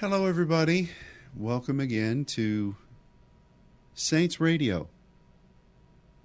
[0.00, 0.90] Hello, everybody.
[1.36, 2.76] Welcome again to
[3.94, 4.86] Saints Radio.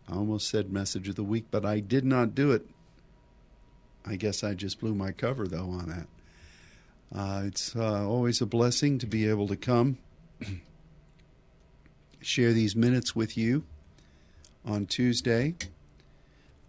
[0.07, 2.67] I almost said message of the week, but I did not do it.
[4.05, 7.17] I guess I just blew my cover, though, on that.
[7.19, 9.97] Uh, it's uh, always a blessing to be able to come
[12.21, 13.63] share these minutes with you
[14.63, 15.55] on Tuesday.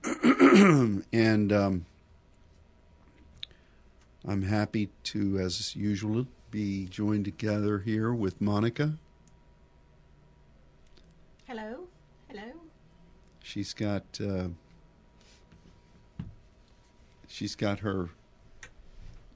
[0.24, 1.84] and um,
[4.26, 8.92] I'm happy to, as usual, be joined together here with Monica.
[11.48, 11.88] Hello.
[12.28, 12.52] Hello.
[13.42, 14.46] She's got uh,
[17.26, 18.10] she's got her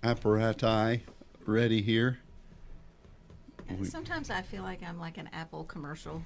[0.05, 1.01] apparati
[1.45, 2.21] ready here.
[3.81, 6.23] We- Sometimes I feel like I'm like an Apple commercial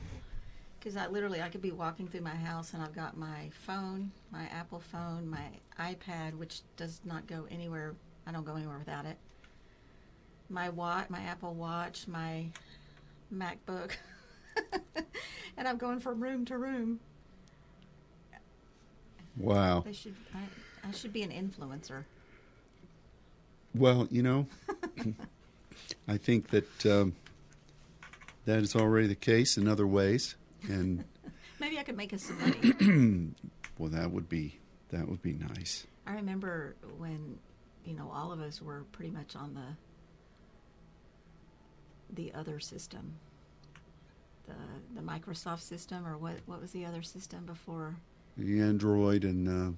[0.78, 4.12] because I literally I could be walking through my house and I've got my phone,
[4.30, 5.46] my Apple phone, my
[5.80, 7.94] iPad, which does not go anywhere.
[8.26, 9.16] I don't go anywhere without it.
[10.52, 12.44] My watch, my Apple Watch, my
[13.34, 13.92] MacBook,
[15.56, 17.00] and I'm going from room to room.
[19.38, 19.80] Wow.
[19.80, 20.14] They should.
[20.34, 22.04] I, I should be an influencer.
[23.74, 24.46] Well, you know,
[26.06, 27.14] I think that um,
[28.44, 30.36] that is already the case in other ways,
[30.68, 31.04] and
[31.60, 33.30] Maybe I could make us some money.
[33.78, 34.58] well, that would be
[34.90, 35.86] that would be nice.
[36.06, 37.38] I remember when,
[37.86, 39.76] you know, all of us were pretty much on the
[42.12, 43.14] the other system,
[44.46, 44.54] the
[44.94, 47.96] the Microsoft system, or what what was the other system before
[48.36, 49.72] The Android and uh,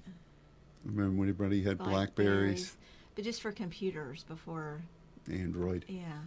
[0.85, 2.77] remember when everybody had Blackberries,
[3.15, 4.83] but just for computers before,
[5.31, 5.85] Android.
[5.89, 6.19] yeah.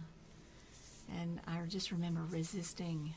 [1.20, 3.14] And I just remember resisting.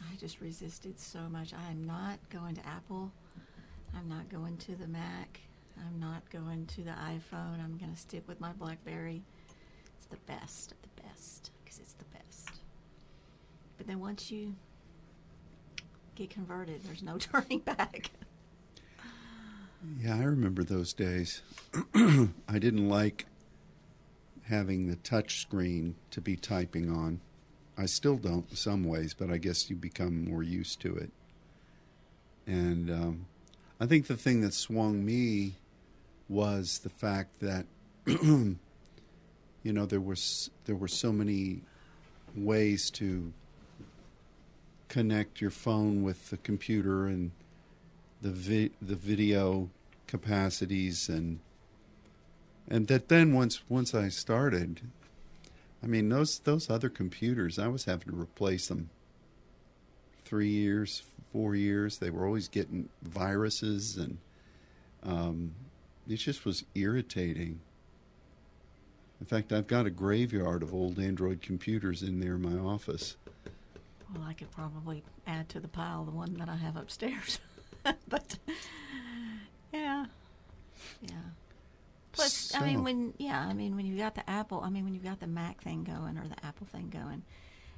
[0.00, 1.52] I just resisted so much.
[1.52, 3.12] I am not going to Apple.
[3.94, 5.40] I'm not going to the Mac.
[5.78, 7.62] I'm not going to the iPhone.
[7.62, 9.22] I'm going to stick with my BlackBerry.
[9.98, 12.60] It's the best of the best because it's the best.
[13.76, 14.54] But then once you
[16.14, 18.10] get converted, there's no turning back.
[20.00, 21.42] Yeah, I remember those days.
[21.94, 23.26] I didn't like
[24.44, 27.20] having the touch screen to be typing on.
[27.76, 31.10] I still don't in some ways, but I guess you become more used to it.
[32.46, 33.26] And um,
[33.78, 35.58] I think the thing that swung me
[36.28, 37.66] was the fact that
[39.62, 41.60] you know there was there were so many
[42.34, 43.32] ways to
[44.88, 47.30] connect your phone with the computer and
[48.22, 49.68] the vi- the video
[50.06, 51.40] capacities and
[52.70, 54.82] and that then once once I started,
[55.82, 58.90] I mean those those other computers I was having to replace them.
[60.24, 61.02] Three years,
[61.32, 64.18] four years, they were always getting viruses and
[65.02, 65.54] um,
[66.06, 67.60] it just was irritating.
[69.20, 73.16] In fact, I've got a graveyard of old Android computers in there in my office.
[74.14, 77.40] Well, I could probably add to the pile the one that I have upstairs.
[78.08, 78.38] but
[79.72, 80.06] yeah,
[81.02, 81.10] yeah.
[82.12, 84.94] Plus, I mean, when yeah, I mean, when you've got the Apple, I mean, when
[84.94, 87.22] you've got the Mac thing going or the Apple thing going,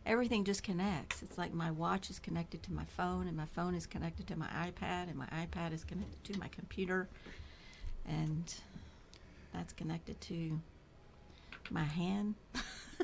[0.07, 1.23] everything just connects.
[1.23, 4.37] It's like my watch is connected to my phone, and my phone is connected to
[4.37, 7.09] my iPad, and my iPad is connected to my computer,
[8.07, 8.55] and
[9.53, 10.61] that's connected to
[11.71, 12.35] my hand.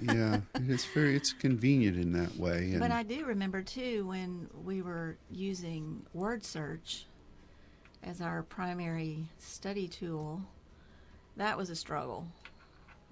[0.02, 2.70] yeah, it's very it's convenient in that way.
[2.72, 7.06] And But I do remember too when we were using word search
[8.02, 10.42] as our primary study tool,
[11.36, 12.26] that was a struggle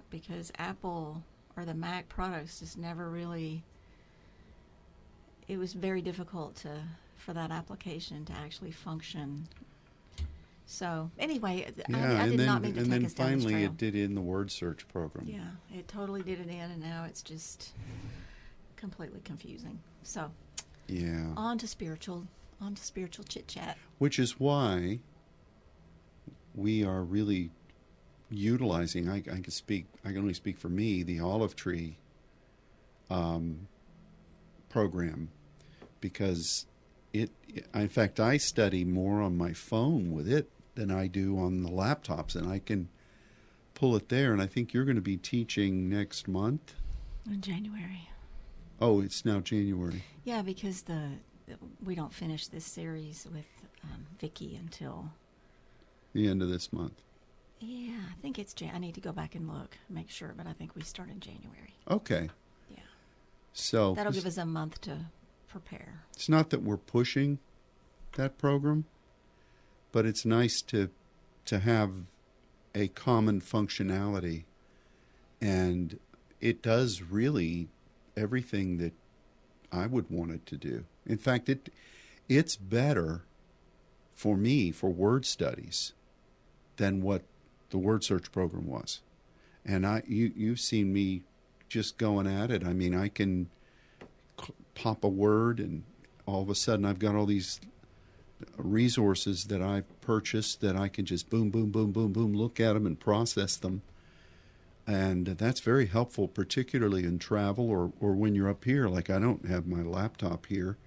[0.09, 1.23] because Apple
[1.57, 3.63] or the Mac products just never really
[5.47, 6.69] it was very difficult to
[7.17, 9.47] for that application to actually function.
[10.65, 13.33] So anyway, yeah, I, I did then not mean to and take then us down
[13.33, 15.27] this finally it did in the word search program.
[15.27, 17.73] Yeah, it totally did it in, and now it's just
[18.75, 19.79] completely confusing.
[20.03, 20.31] So,
[20.87, 21.33] Yeah.
[21.37, 22.27] on to spiritual,
[22.59, 23.77] on to spiritual chit chat.
[23.99, 24.99] Which is why
[26.55, 27.51] we are really
[28.31, 29.07] utilizing.
[29.07, 29.85] I, I can speak.
[30.03, 31.03] I can only speak for me.
[31.03, 31.97] The olive tree
[33.11, 33.67] um,
[34.69, 35.29] program
[36.01, 36.65] because
[37.13, 37.29] it.
[37.73, 41.69] In fact, I study more on my phone with it than I do on the
[41.69, 42.89] laptops, and I can
[43.73, 44.31] pull it there.
[44.33, 46.75] And I think you're going to be teaching next month.
[47.29, 48.09] In January.
[48.79, 50.03] Oh, it's now January.
[50.23, 51.09] Yeah, because the
[51.83, 53.45] we don't finish this series with
[53.83, 55.11] um, Vicky until
[56.13, 57.01] The end of this month.
[57.59, 58.71] yeah, I think it's Jan.
[58.73, 61.19] I need to go back and look, make sure, but I think we start in
[61.19, 61.75] January.
[61.89, 62.29] Okay.
[62.69, 62.79] Yeah,
[63.53, 64.97] So that'll give us a month to
[65.47, 66.01] prepare.
[66.13, 67.37] it's not that we're pushing
[68.17, 68.85] that program,
[69.95, 70.89] but it's nice to
[71.45, 71.89] to have
[72.75, 74.43] a common functionality
[75.39, 75.97] and
[76.41, 77.69] it does really
[78.17, 78.91] everything that
[79.71, 80.83] I would want it to do.
[81.05, 81.69] In fact, it
[82.27, 83.23] it's better
[84.11, 85.93] for me for word studies
[86.75, 87.21] than what
[87.69, 88.99] the word search program was.
[89.65, 91.23] And I you you've seen me
[91.69, 92.65] just going at it.
[92.65, 93.49] I mean, I can
[94.73, 95.83] pop a word and
[96.25, 97.61] all of a sudden I've got all these
[98.57, 102.73] resources that I've purchased that I can just boom boom boom boom boom look at
[102.73, 103.81] them and process them.
[104.87, 109.19] And that's very helpful particularly in travel or or when you're up here like I
[109.19, 110.77] don't have my laptop here.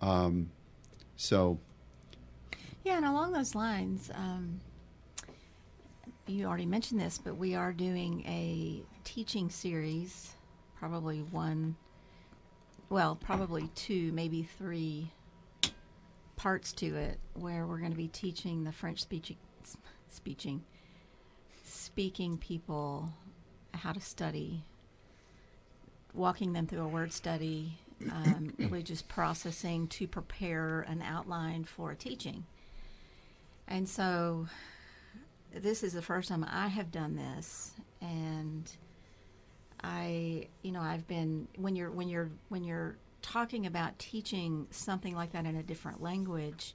[0.00, 0.50] Um
[1.16, 1.58] so
[2.84, 4.60] Yeah, and along those lines, um,
[6.26, 10.32] you already mentioned this, but we are doing a teaching series,
[10.78, 11.76] probably one,
[12.88, 15.10] well, probably two, maybe three
[16.38, 19.36] parts to it, where we're going to be teaching the French speaking,
[20.08, 20.64] speaking,
[21.64, 23.12] speaking people
[23.74, 24.64] how to study,
[26.14, 27.78] walking them through a word study,
[28.10, 32.46] um, really just processing to prepare an outline for a teaching.
[33.66, 34.46] And so
[35.54, 38.70] this is the first time I have done this, and
[39.82, 45.14] I, you know, I've been when you're when you're when you're talking about teaching something
[45.14, 46.74] like that in a different language,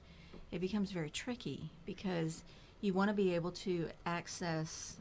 [0.52, 2.44] it becomes very tricky because
[2.80, 4.98] you want to be able to access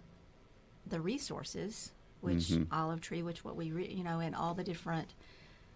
[0.88, 1.92] the resources,
[2.22, 2.68] which Mhm.
[2.72, 5.14] Olive Tree, which what we, re, you know, and all the different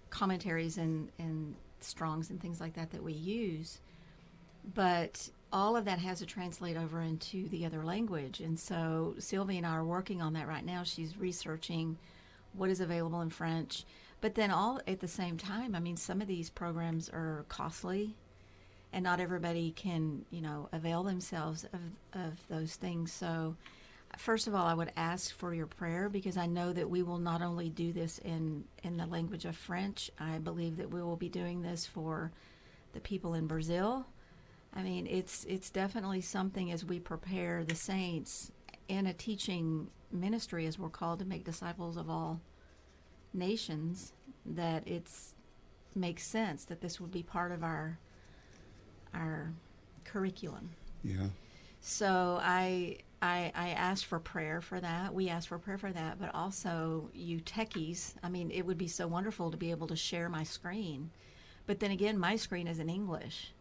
[0.09, 3.79] commentaries and and Strongs and things like that that we use,
[4.73, 8.39] but all of that has to translate over into the other language.
[8.39, 10.83] And so Sylvie and I are working on that right now.
[10.83, 11.97] She's researching
[12.53, 13.85] what is available in French.
[14.19, 18.15] But then all at the same time, I mean, some of these programs are costly
[18.91, 21.81] and not everybody can, you know, avail themselves of,
[22.13, 23.11] of those things.
[23.11, 23.55] So
[24.17, 27.19] first of all, I would ask for your prayer because I know that we will
[27.19, 31.17] not only do this in, in the language of French, I believe that we will
[31.17, 32.31] be doing this for
[32.93, 34.07] the people in Brazil.
[34.73, 38.51] I mean, it's it's definitely something as we prepare the saints
[38.87, 42.41] in a teaching ministry, as we're called to make disciples of all
[43.37, 44.13] nations,
[44.45, 45.35] that it's
[45.95, 47.97] makes sense that this would be part of our
[49.13, 49.51] our
[50.03, 50.71] curriculum.
[51.03, 51.27] yeah.
[51.79, 55.13] So I I I asked for prayer for that.
[55.13, 58.13] We asked for prayer for that, but also you techies.
[58.23, 61.11] I mean, it would be so wonderful to be able to share my screen,
[61.65, 63.53] but then again, my screen is in English,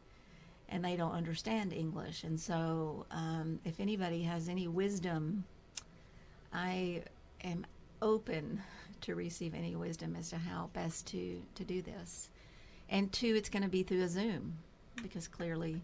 [0.68, 2.24] and they don't understand English.
[2.24, 5.44] And so, um, if anybody has any wisdom,
[6.52, 7.02] I
[7.44, 7.66] am
[8.02, 8.62] open
[9.02, 12.30] to receive any wisdom as to how best to to do this.
[12.88, 14.58] And two, it's going to be through a Zoom
[15.02, 15.80] because clearly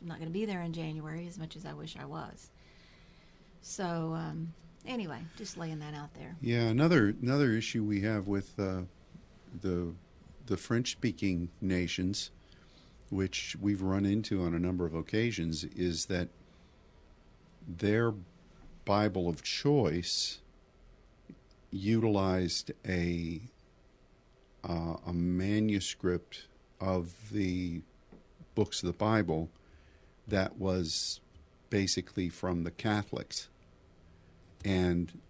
[0.00, 2.50] I'm not going to be there in January as much as I wish I was.
[3.60, 4.52] So um,
[4.86, 6.36] anyway, just laying that out there.
[6.40, 8.82] Yeah, another another issue we have with uh,
[9.60, 9.92] the
[10.46, 12.30] the French speaking nations,
[13.10, 16.28] which we've run into on a number of occasions, is that
[17.66, 18.14] their
[18.84, 20.38] Bible of choice
[21.76, 23.40] utilized a
[24.64, 26.48] uh, a manuscript
[26.80, 27.82] of the
[28.54, 29.48] books of the Bible
[30.26, 31.20] that was
[31.70, 33.48] basically from the Catholics.
[34.64, 35.20] And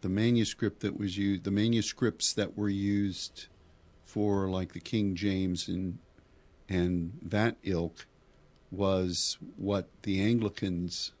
[0.00, 3.46] the manuscript that was used, the manuscripts that were used
[4.04, 5.98] for like the King James and
[6.68, 8.06] and that ilk
[8.70, 11.12] was what the Anglicans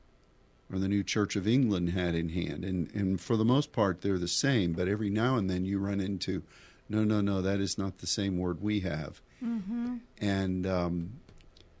[0.72, 4.00] or the New Church of England had in hand, and and for the most part
[4.00, 4.72] they're the same.
[4.72, 6.42] But every now and then you run into,
[6.88, 9.96] no, no, no, that is not the same word we have, Mm-hmm.
[10.20, 11.12] and um,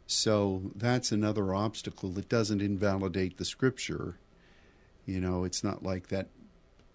[0.06, 2.10] so that's another obstacle.
[2.10, 4.16] that doesn't invalidate the Scripture.
[5.06, 6.28] You know, it's not like that.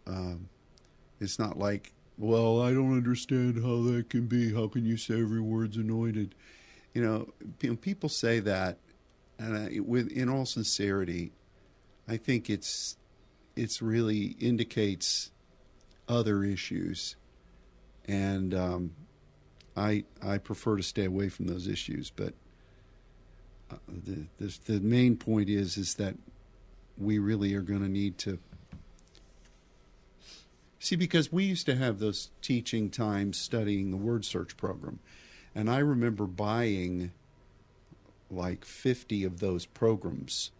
[0.05, 0.49] Um,
[1.19, 4.53] it's not like, well, I don't understand how that can be.
[4.53, 6.35] How can you say every word's anointed?
[6.93, 8.77] You know, people say that,
[9.39, 11.31] and I, with in all sincerity,
[12.07, 12.97] I think it's
[13.55, 15.31] it's really indicates
[16.07, 17.15] other issues,
[18.05, 18.91] and um,
[19.75, 22.09] I I prefer to stay away from those issues.
[22.09, 22.33] But
[23.69, 26.15] uh, the, the the main point is is that
[26.97, 28.39] we really are going to need to
[30.79, 34.99] see because we used to have those teaching times studying the word search program,
[35.53, 37.11] and I remember buying
[38.31, 40.51] like fifty of those programs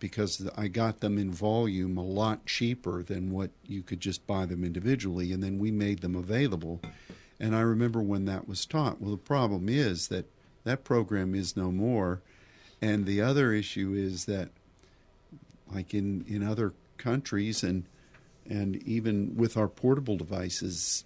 [0.00, 4.46] because I got them in volume a lot cheaper than what you could just buy
[4.46, 6.80] them individually, and then we made them available.
[7.38, 9.00] And I remember when that was taught.
[9.00, 10.26] Well, the problem is that
[10.64, 12.22] that program is no more,
[12.82, 14.48] and the other issue is that,
[15.72, 17.84] like in in other countries and
[18.48, 21.04] and even with our portable devices,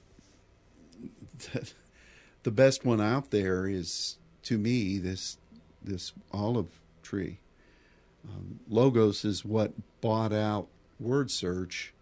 [2.43, 5.37] the best one out there is to me this
[5.83, 7.39] this olive tree.
[8.28, 11.93] Um, Logos is what bought out Word Search,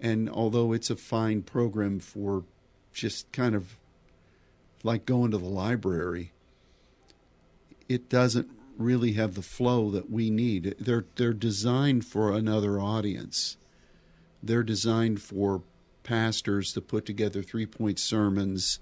[0.00, 2.44] and although it's a fine program for
[2.92, 3.76] just kind of
[4.82, 6.32] like going to the library,
[7.88, 10.74] it doesn't really have the flow that we need.
[10.78, 13.56] They're they're designed for another audience.
[14.42, 15.62] They're designed for
[16.02, 18.78] pastors to put together three point sermons,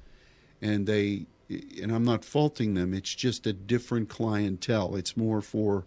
[0.60, 2.94] and they and I'm not faulting them.
[2.94, 4.96] It's just a different clientele.
[4.96, 5.84] It's more for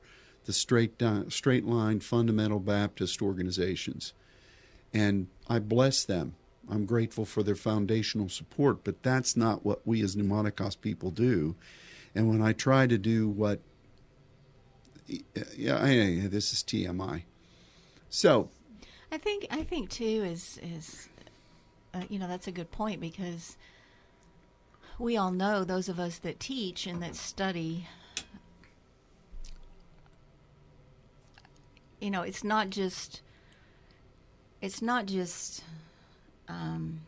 [0.47, 4.13] the straight straight line fundamental Baptist organizations,
[4.93, 6.35] and I bless them.
[6.69, 11.55] I'm grateful for their foundational support, but that's not what we as Pneumaticos people do.
[12.15, 13.59] And when I try to do what
[15.55, 17.23] yeah, this is TMI.
[18.09, 18.49] So,
[19.11, 21.09] I think I think too is is
[21.93, 23.57] uh, you know that's a good point because
[24.97, 27.87] we all know those of us that teach and that study.
[31.99, 33.21] You know, it's not just
[34.61, 35.63] it's not just
[36.47, 37.01] um,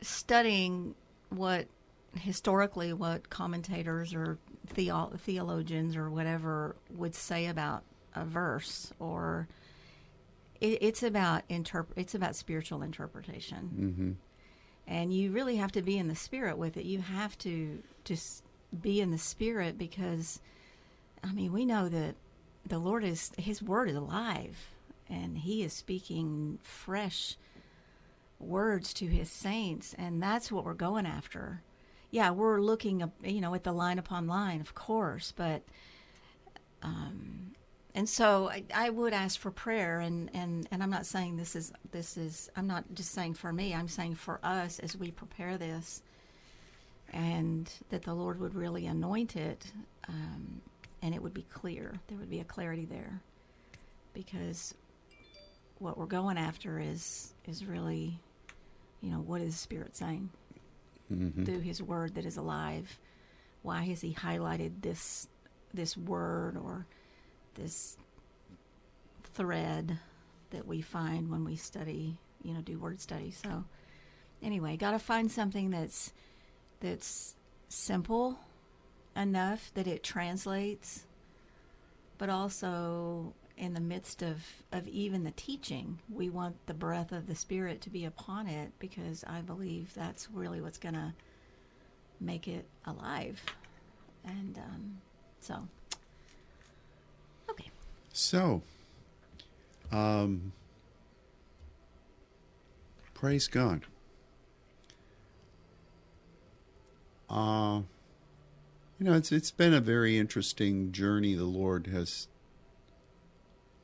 [0.00, 0.94] studying
[1.30, 1.66] what
[2.14, 7.82] historically what commentators or theo- theologians or whatever would say about
[8.14, 9.46] a verse or
[10.60, 14.10] it, it's about interp- it's about spiritual interpretation mm-hmm.
[14.92, 18.42] and you really have to be in the spirit with it you have to just
[18.80, 20.40] be in the spirit because
[21.22, 22.14] i mean we know that
[22.68, 24.68] the lord is his word is alive
[25.08, 27.36] and he is speaking fresh
[28.38, 31.62] words to his saints and that's what we're going after
[32.10, 35.62] yeah, we're looking, you know, at the line upon line, of course, but,
[36.82, 37.52] um,
[37.94, 41.56] and so I, I would ask for prayer, and, and, and I'm not saying this
[41.56, 43.74] is this is I'm not just saying for me.
[43.74, 46.02] I'm saying for us as we prepare this,
[47.12, 49.72] and that the Lord would really anoint it,
[50.08, 50.60] um,
[51.02, 52.00] and it would be clear.
[52.08, 53.20] There would be a clarity there,
[54.14, 54.74] because
[55.78, 58.18] what we're going after is is really,
[59.00, 60.30] you know, what is the Spirit saying?
[61.12, 61.44] mm-hmm.
[61.44, 62.98] through His Word that is alive.
[63.62, 65.28] Why has He highlighted this
[65.74, 66.86] this word or
[67.54, 67.96] this
[69.34, 69.98] thread
[70.50, 73.30] that we find when we study, you know, do word study?
[73.30, 73.64] So,
[74.42, 76.12] anyway, got to find something that's
[76.80, 77.34] that's
[77.68, 78.38] simple
[79.18, 81.04] enough that it translates,
[82.16, 87.26] but also in the midst of, of even the teaching, we want the breath of
[87.26, 91.12] the Spirit to be upon it because I believe that's really what's going to
[92.20, 93.42] make it alive.
[94.24, 94.98] And um,
[95.40, 95.66] so,
[97.50, 97.70] okay.
[98.12, 98.62] So,
[99.90, 100.52] um,
[103.14, 103.82] praise God.
[107.28, 107.80] Uh,
[108.98, 112.26] you know, it's it's been a very interesting journey the Lord has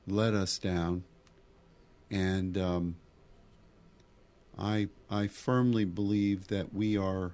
[0.09, 1.05] let us down,
[2.11, 2.97] and um,
[4.59, 7.33] I I firmly believe that we are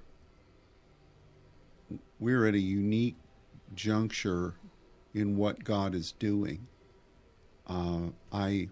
[2.18, 3.16] we're at a unique
[3.74, 4.54] juncture
[5.14, 6.66] in what God is doing.
[7.66, 8.68] Uh, I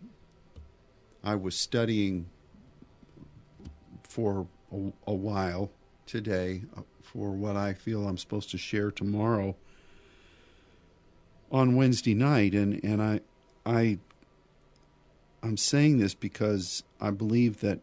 [1.24, 2.26] I was studying
[4.02, 5.70] for a, a while
[6.04, 9.56] today uh, for what I feel I'm supposed to share tomorrow
[11.50, 13.20] on Wednesday night, and and I
[13.64, 13.98] I
[15.42, 17.80] I'm saying this because I believe that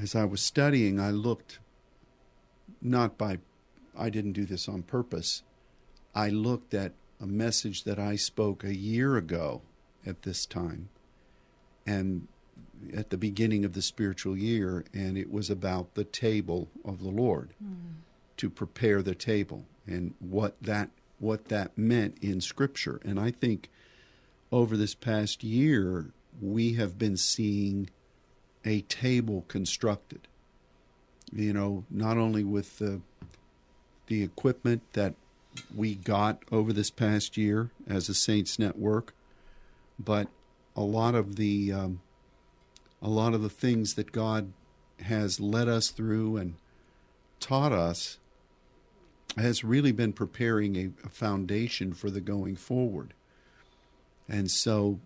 [0.00, 1.58] as I was studying, I looked
[2.80, 3.38] not by
[3.98, 5.42] I didn't do this on purpose.
[6.14, 9.62] I looked at a message that I spoke a year ago
[10.04, 10.88] at this time
[11.86, 12.28] and
[12.94, 17.08] at the beginning of the spiritual year and it was about the table of the
[17.08, 17.76] Lord mm.
[18.36, 23.70] to prepare the table and what that what that meant in scripture and I think
[24.52, 27.90] over this past year, we have been seeing
[28.64, 30.28] a table constructed.
[31.32, 33.00] You know, not only with the
[34.06, 35.14] the equipment that
[35.74, 39.14] we got over this past year as a Saints Network,
[39.98, 40.28] but
[40.76, 42.00] a lot of the um,
[43.02, 44.52] a lot of the things that God
[45.02, 46.54] has led us through and
[47.40, 48.18] taught us
[49.36, 53.12] has really been preparing a, a foundation for the going forward.
[54.28, 54.98] And so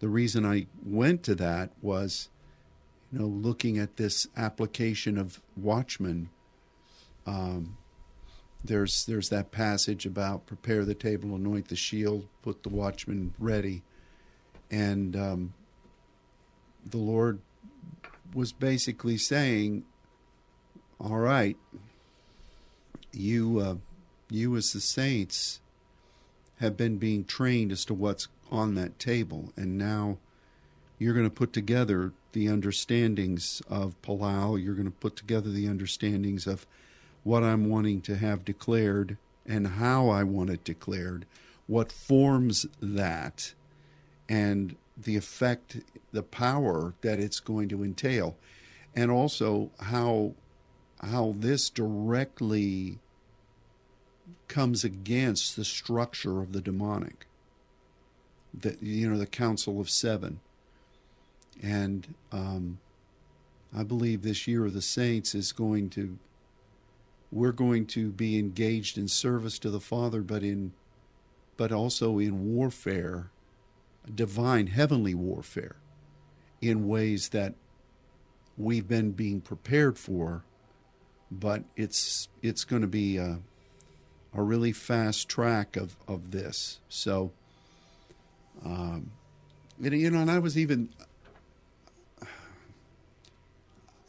[0.00, 2.28] the reason I went to that was,
[3.12, 6.30] you know, looking at this application of Watchman.
[7.26, 7.76] Um,
[8.64, 13.82] there's there's that passage about prepare the table, anoint the shield, put the watchman ready,
[14.70, 15.54] and um,
[16.84, 17.40] the Lord
[18.34, 19.84] was basically saying,
[21.00, 21.56] "All right,
[23.12, 23.76] you, uh,
[24.30, 25.60] you as the saints,
[26.60, 30.18] have been being trained as to what's on that table, and now
[30.98, 34.62] you're going to put together the understandings of Palau.
[34.62, 36.66] You're going to put together the understandings of
[37.24, 39.16] what I'm wanting to have declared
[39.46, 41.26] and how I want it declared,
[41.66, 43.54] what forms that,
[44.28, 45.78] and the effect,
[46.12, 48.36] the power that it's going to entail,
[48.94, 50.34] and also how
[51.00, 52.98] how this directly
[54.48, 57.26] comes against the structure of the demonic.
[58.52, 60.40] That you know, the Council of Seven,
[61.62, 62.78] and um,
[63.76, 66.18] I believe this year of the saints is going to.
[67.30, 70.72] We're going to be engaged in service to the Father, but in,
[71.58, 73.30] but also in warfare,
[74.14, 75.76] divine heavenly warfare,
[76.60, 77.54] in ways that
[78.56, 80.42] we've been being prepared for,
[81.30, 83.38] but it's it's going to be a,
[84.34, 86.80] a really fast track of of this.
[86.88, 87.30] So,
[88.64, 89.12] um,
[89.82, 90.88] and, you know, and I was even,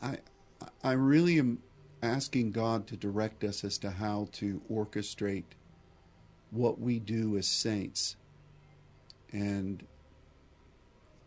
[0.01, 0.18] I
[0.84, 1.60] I really am
[2.01, 5.44] asking God to direct us as to how to orchestrate
[6.50, 8.15] what we do as saints.
[9.31, 9.83] And,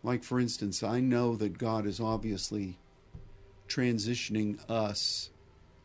[0.03, 2.79] like, for instance, I know that God is obviously
[3.69, 5.31] transitioning us,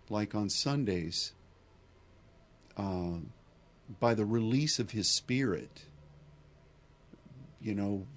[0.10, 1.34] like on Sundays,
[2.76, 3.20] uh,
[4.00, 5.86] by the release of His Spirit.
[7.62, 8.08] You know,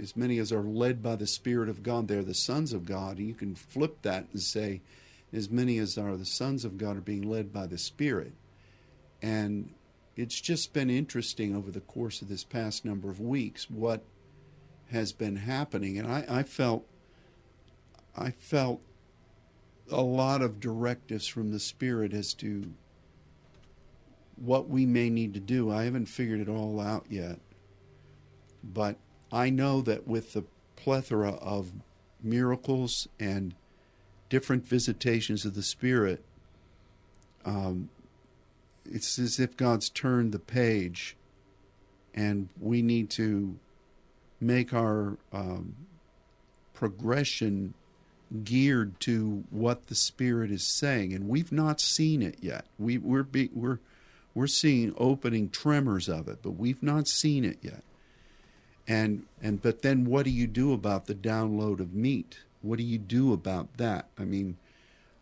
[0.00, 3.18] as many as are led by the Spirit of God, they're the sons of God.
[3.18, 4.80] And you can flip that and say,
[5.32, 8.32] as many as are the sons of God are being led by the Spirit.
[9.22, 9.72] And
[10.20, 14.02] it's just been interesting over the course of this past number of weeks what
[14.90, 15.98] has been happening.
[15.98, 16.84] And I, I felt
[18.14, 18.80] I felt
[19.90, 22.72] a lot of directives from the Spirit as to
[24.36, 25.70] what we may need to do.
[25.70, 27.38] I haven't figured it all out yet.
[28.62, 28.96] But
[29.32, 30.44] I know that with the
[30.76, 31.72] plethora of
[32.22, 33.54] miracles and
[34.28, 36.22] different visitations of the Spirit,
[37.44, 37.88] um,
[38.90, 41.16] it's as if God's turned the page,
[42.14, 43.58] and we need to
[44.40, 45.76] make our um,
[46.74, 47.74] progression
[48.44, 52.64] geared to what the Spirit is saying, and we've not seen it yet.
[52.78, 53.78] We, we're be, we're
[54.34, 57.82] we're seeing opening tremors of it, but we've not seen it yet.
[58.86, 62.38] And and but then what do you do about the download of meat?
[62.62, 64.08] What do you do about that?
[64.18, 64.56] I mean,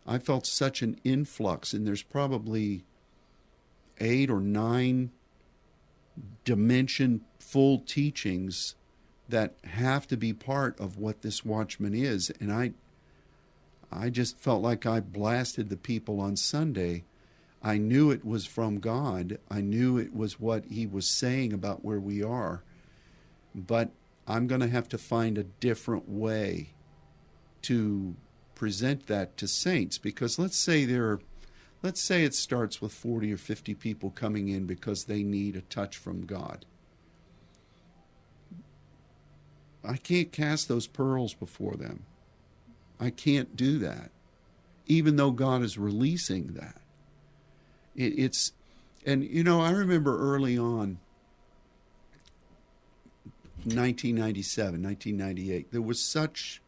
[0.05, 2.83] I felt such an influx, and there's probably
[3.99, 5.11] eight or nine
[6.43, 8.75] dimension full teachings
[9.27, 12.31] that have to be part of what this watchman is.
[12.39, 12.73] And I
[13.91, 17.05] I just felt like I blasted the people on Sunday.
[17.61, 19.39] I knew it was from God.
[19.49, 22.63] I knew it was what he was saying about where we are.
[23.55, 23.89] But
[24.27, 26.73] I'm going to have to find a different way
[27.63, 28.15] to
[28.53, 31.19] present that to saints because let's say there are
[31.81, 35.61] let's say it starts with 40 or 50 people coming in because they need a
[35.61, 36.65] touch from God.
[39.83, 42.05] I can't cast those pearls before them.
[42.99, 44.11] I can't do that,
[44.87, 46.81] even though God is releasing that.
[47.95, 48.51] It, it's,
[49.05, 50.99] and you know, I remember early on,
[53.63, 56.61] 1997, 1998, there was such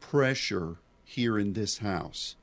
[0.00, 2.36] pressure here in this house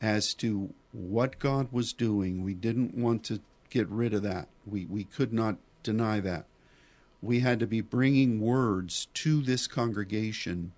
[0.00, 2.44] as to what God was doing.
[2.44, 4.48] We didn't want to get rid of that.
[4.64, 6.46] We, we could not deny that.
[7.20, 10.72] We had to be bringing words to this congregation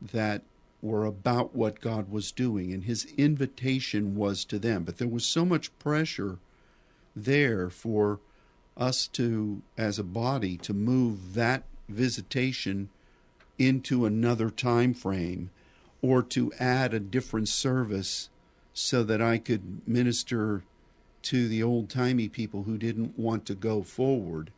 [0.00, 0.42] that
[0.82, 4.84] were about what God was doing, and his invitation was to them.
[4.84, 6.38] But there was so much pressure
[7.16, 8.20] there for
[8.76, 12.90] us to, as a body, to move that visitation
[13.58, 15.50] into another time frame
[16.02, 18.28] or to add a different service
[18.74, 20.64] so that I could minister
[21.22, 24.50] to the old timey people who didn't want to go forward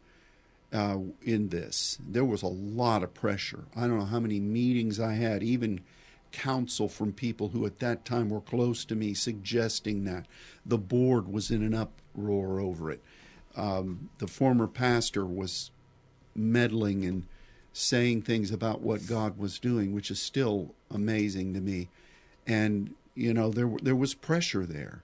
[0.72, 1.98] uh, in this.
[2.06, 3.64] There was a lot of pressure.
[3.76, 5.80] I don't know how many meetings I had, even
[6.32, 10.26] counsel from people who at that time were close to me suggesting that.
[10.64, 13.02] The board was in an uproar over it.
[13.56, 15.70] Um, the former pastor was
[16.34, 17.26] meddling and
[17.72, 21.88] saying things about what God was doing, which is still amazing to me.
[22.46, 25.02] And you know, there there was pressure there,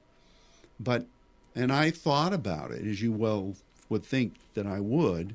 [0.78, 1.06] but
[1.54, 3.56] and I thought about it as you well
[3.88, 5.34] would think that I would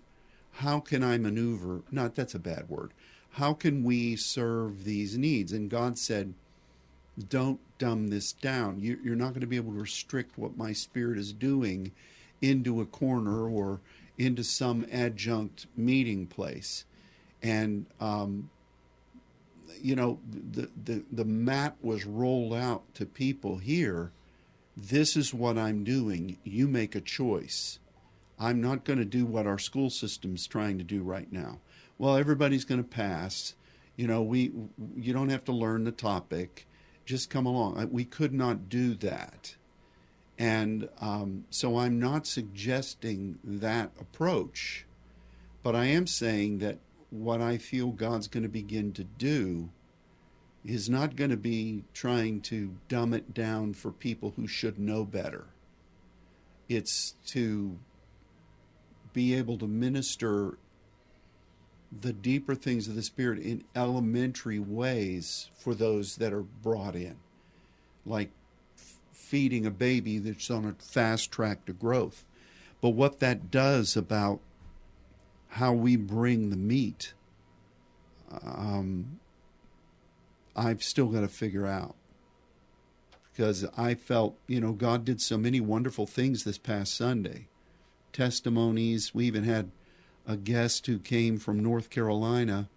[0.58, 1.82] how can I maneuver?
[1.92, 2.92] Not that's a bad word.
[3.38, 5.52] how can we serve these needs?
[5.54, 6.34] And God said,
[7.30, 8.80] don't dumb this down.
[8.80, 11.92] You, you're not going to be able to restrict what my spirit is doing
[12.42, 13.80] into a corner or
[14.18, 16.86] into some adjunct meeting place.
[17.44, 18.50] And, um,
[19.82, 24.12] you know, the, the, the map was rolled out to people here.
[24.76, 26.38] This is what I'm doing.
[26.44, 27.80] You make a choice.
[28.40, 31.60] I'm not going to do what our school system's trying to do right now.
[31.98, 33.56] Well, everybody's going to pass.
[33.96, 34.52] You know, we
[34.96, 36.68] you don't have to learn the topic.
[37.06, 37.90] Just come along.
[37.92, 39.56] We could not do that.
[40.38, 44.86] And um, so I'm not suggesting that approach,
[45.63, 46.78] but I am saying that
[47.10, 49.70] what I feel God's going to begin to do
[50.65, 55.06] is not going to be trying to dumb it down for people who should know
[55.06, 55.46] better.
[56.67, 57.78] It's to
[59.13, 60.58] be able to minister
[62.02, 67.15] the deeper things of the Spirit in elementary ways for those that are brought in,
[68.06, 68.32] like
[69.13, 72.26] feeding a baby that's on a fast track to growth.
[72.82, 74.41] But what that does about
[75.49, 77.13] how we bring the meat,
[78.43, 79.19] um,
[80.55, 81.95] I've still got to figure out.
[83.31, 87.47] Because I felt, you know, God did so many wonderful things this past Sunday
[88.12, 89.13] testimonies.
[89.13, 89.69] We even had
[90.25, 92.67] a guest who came from North Carolina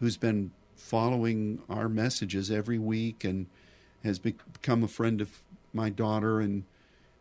[0.00, 3.46] who's been following our messages every week and
[4.02, 5.40] has become a friend of
[5.72, 6.64] my daughter and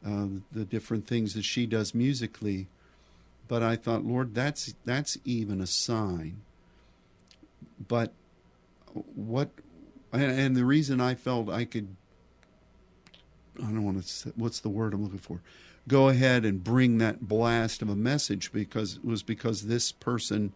[0.04, 2.68] uh, the different things that she does musically.
[3.52, 6.40] But I thought, Lord, that's that's even a sign.
[7.86, 8.14] But
[9.14, 9.50] what,
[10.14, 11.94] and, and the reason I felt I could,
[13.58, 14.08] I don't want to.
[14.08, 15.42] say, What's the word I'm looking for?
[15.86, 20.54] go ahead and bring that blast of a message because it was because this person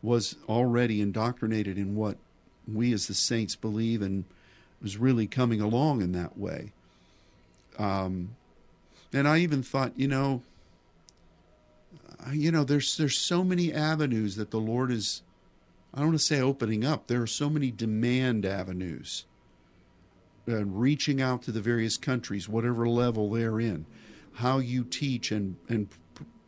[0.00, 2.16] was already indoctrinated in what
[2.72, 4.24] we as the saints believe and
[4.80, 6.70] was really coming along in that way.
[7.76, 8.36] Um,
[9.12, 10.42] and I even thought, you know,
[12.32, 15.22] you know, there's there's so many avenues that the Lord is,
[15.94, 17.06] I don't want to say opening up.
[17.06, 19.24] There are so many demand avenues,
[20.48, 23.86] uh, reaching out to the various countries, whatever level they're in
[24.34, 25.88] how you teach and and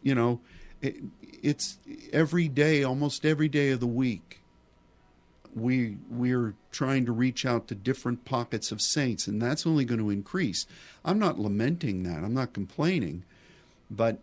[0.02, 0.40] you know
[0.80, 0.96] it,
[1.42, 1.78] it's
[2.12, 4.40] every day almost every day of the week
[5.54, 10.00] we we're trying to reach out to different pockets of saints and that's only going
[10.00, 10.66] to increase.
[11.04, 12.24] I'm not lamenting that.
[12.24, 13.24] I'm not complaining.
[13.90, 14.18] But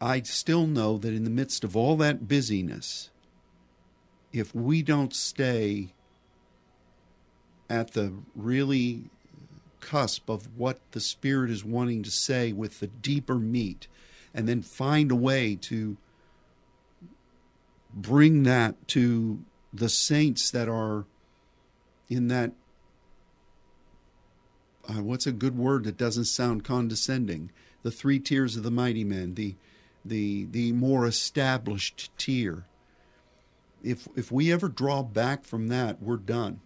[0.00, 3.10] i still know that in the midst of all that busyness
[4.32, 5.92] if we don't stay
[7.70, 9.04] at the really
[9.80, 13.86] cusp of what the Spirit is wanting to say with the deeper meat,
[14.34, 15.96] and then find a way to
[17.94, 21.04] bring that to the saints that are
[22.08, 22.52] in that.
[24.88, 27.50] Uh, what's a good word that doesn't sound condescending?
[27.82, 29.54] The three tiers of the mighty men, the
[30.08, 32.64] the the more established tier.
[33.82, 36.60] If if we ever draw back from that, we're done.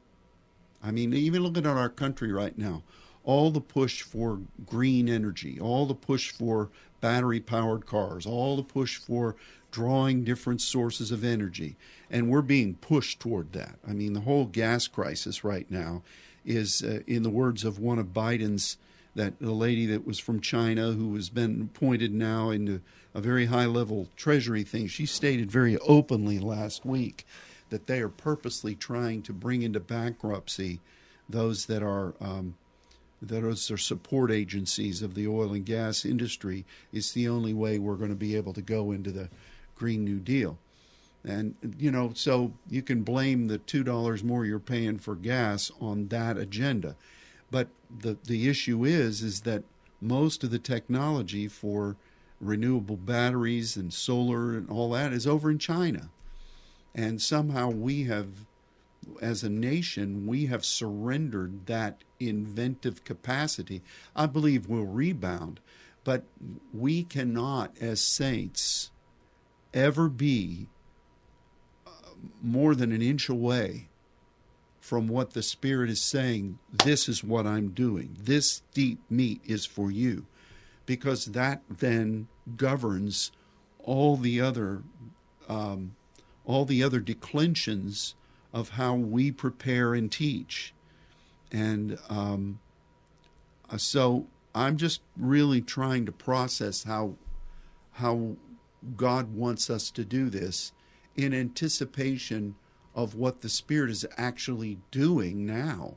[0.83, 2.83] I mean, even looking at our country right now,
[3.25, 8.63] all the push for green energy, all the push for battery powered cars, all the
[8.63, 9.37] push for
[9.71, 11.77] drawing different sources of energy.
[12.11, 13.77] And we're being pushed toward that.
[13.89, 16.03] I mean, the whole gas crisis right now
[16.45, 18.77] is, uh, in the words of one of Biden's,
[19.15, 22.81] that the lady that was from China who has been appointed now into
[23.15, 27.27] a very high level treasury thing, she stated very openly last week
[27.71, 30.81] that they are purposely trying to bring into bankruptcy
[31.29, 32.55] those that are um,
[33.23, 36.65] those are support agencies of the oil and gas industry.
[36.93, 39.29] It's the only way we're going to be able to go into the
[39.77, 40.59] Green New Deal.
[41.25, 46.09] And, you know, so you can blame the $2 more you're paying for gas on
[46.09, 46.97] that agenda.
[47.49, 49.63] But the, the issue is, is that
[50.01, 51.97] most of the technology for
[52.43, 56.11] renewable batteries and solar and all that is over in China.
[56.95, 58.29] And somehow we have
[59.21, 63.83] as a nation, we have surrendered that inventive capacity.
[64.15, 65.61] I believe we'll rebound,
[66.05, 66.25] but
[66.73, 68.91] we cannot, as saints,
[69.75, 70.69] ever be
[71.87, 71.91] uh,
[72.43, 73.89] more than an inch away
[74.81, 76.59] from what the Spirit is saying.
[76.85, 78.17] This is what I'm doing.
[78.19, 80.27] This deep meat is for you.
[80.85, 82.27] Because that then
[82.57, 83.33] governs
[83.79, 84.83] all the other
[85.49, 85.97] um,
[86.45, 88.15] all the other declensions
[88.53, 90.75] of how we prepare and teach.
[91.51, 92.61] And um,
[93.71, 97.15] uh, so I'm just really trying to process how
[97.93, 98.37] how
[98.97, 100.73] God wants us to do this.
[101.17, 102.55] in anticipation
[102.95, 105.95] of what the Spirit is actually doing now.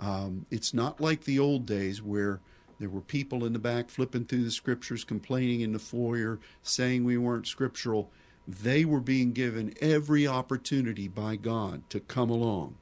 [0.00, 2.40] Um, it's not like the old days where
[2.82, 7.04] there were people in the back flipping through the scriptures, complaining in the foyer, saying
[7.04, 8.10] we weren't scriptural.
[8.48, 12.74] They were being given every opportunity by God to come along.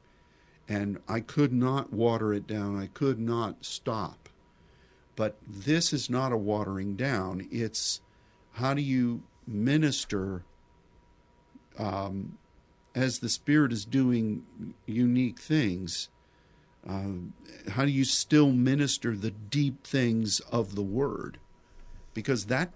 [0.66, 4.30] And I could not water it down, I could not stop.
[5.16, 7.46] But this is not a watering down.
[7.50, 8.00] It's
[8.52, 10.44] how do you minister
[11.78, 12.38] um,
[12.94, 14.46] as the Spirit is doing
[14.86, 16.08] unique things?
[16.88, 21.38] Uh, how do you still minister the deep things of the Word?
[22.14, 22.72] Because that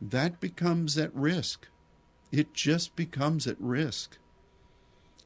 [0.00, 1.68] that becomes at risk.
[2.32, 4.18] It just becomes at risk.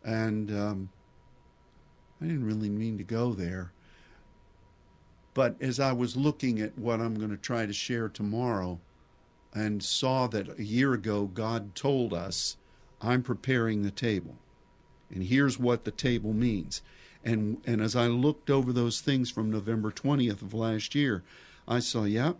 [0.04, 0.90] And um,
[2.20, 3.72] I didn't really mean to go there.
[5.32, 8.80] But as I was looking at what I'm going to try to share tomorrow
[9.54, 12.56] and saw that a year ago God told us,
[13.00, 14.36] I'm preparing the table.
[15.10, 16.82] And here's what the table means.
[17.26, 21.24] And, and as I looked over those things from November 20th of last year,
[21.66, 22.36] I saw, yep,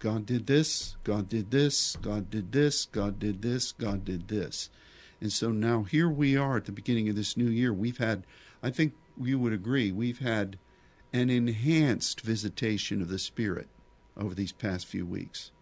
[0.00, 4.68] God did this, God did this, God did this, God did this, God did this.
[5.22, 7.72] And so now here we are at the beginning of this new year.
[7.72, 8.26] We've had,
[8.62, 10.58] I think you would agree, we've had
[11.14, 13.68] an enhanced visitation of the Spirit
[14.14, 15.52] over these past few weeks.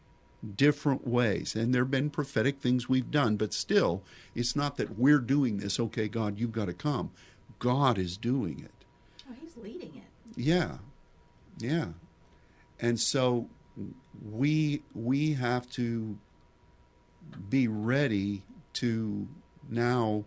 [0.57, 1.55] Different ways.
[1.55, 4.03] And there have been prophetic things we've done, but still,
[4.35, 7.13] it's not that we're doing this, okay, God, you've got to come.
[7.61, 8.85] God is doing it.
[9.31, 10.37] Oh, He's leading it.
[10.37, 10.79] Yeah.
[11.59, 11.89] Yeah.
[12.81, 13.49] And so
[14.29, 16.19] we we have to
[17.49, 18.43] be ready
[18.73, 19.29] to
[19.69, 20.25] now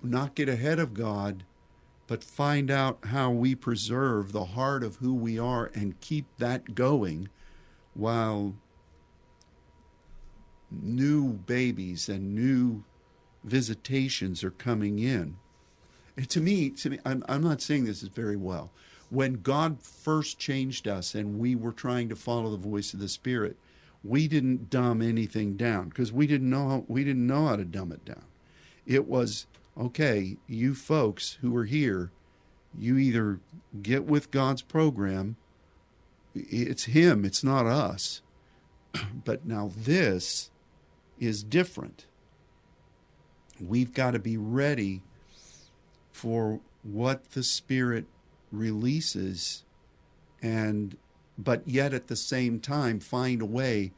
[0.00, 1.42] not get ahead of God
[2.08, 6.74] but find out how we preserve the heart of who we are and keep that
[6.74, 7.28] going
[7.94, 8.54] while
[10.70, 12.82] new babies and new
[13.44, 15.36] visitations are coming in.
[16.16, 18.70] And to me, to me, I'm, I'm not saying this is very well.
[19.10, 23.08] When God first changed us and we were trying to follow the voice of the
[23.08, 23.56] Spirit,
[24.04, 27.64] we didn't dumb anything down because we didn't know how, we didn't know how to
[27.64, 28.24] dumb it down.
[28.86, 29.46] It was
[29.78, 32.10] okay, you folks who are here,
[32.76, 33.40] you either
[33.80, 35.36] get with God's program,
[36.34, 38.22] it's Him, it's not us.
[39.24, 40.50] But now this
[41.20, 42.06] is different.
[43.60, 45.02] We've got to be ready
[46.12, 48.06] for what the Spirit
[48.50, 49.64] releases
[50.40, 50.96] and
[51.36, 53.92] but yet at the same time find a way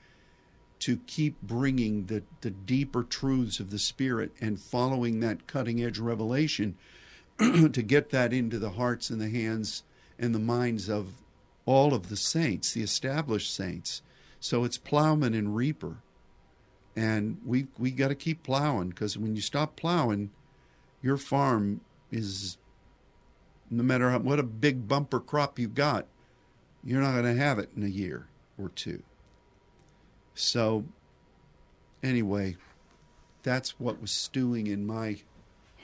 [0.81, 5.99] to keep bringing the, the deeper truths of the Spirit and following that cutting edge
[5.99, 6.77] revelation
[7.38, 9.83] to get that into the hearts and the hands
[10.18, 11.12] and the minds of
[11.66, 14.03] all of the saints, the established saints.
[14.40, 15.99] So it's plowman and reaper.
[16.96, 20.31] And we we got to keep plowing because when you stop plowing,
[21.03, 22.59] your farm is
[23.70, 26.07] no matter how, what a big bumper crop you've got,
[26.83, 28.26] you're not going to have it in a year
[28.59, 29.03] or two.
[30.35, 30.85] So,
[32.03, 32.57] anyway,
[33.42, 35.18] that's what was stewing in my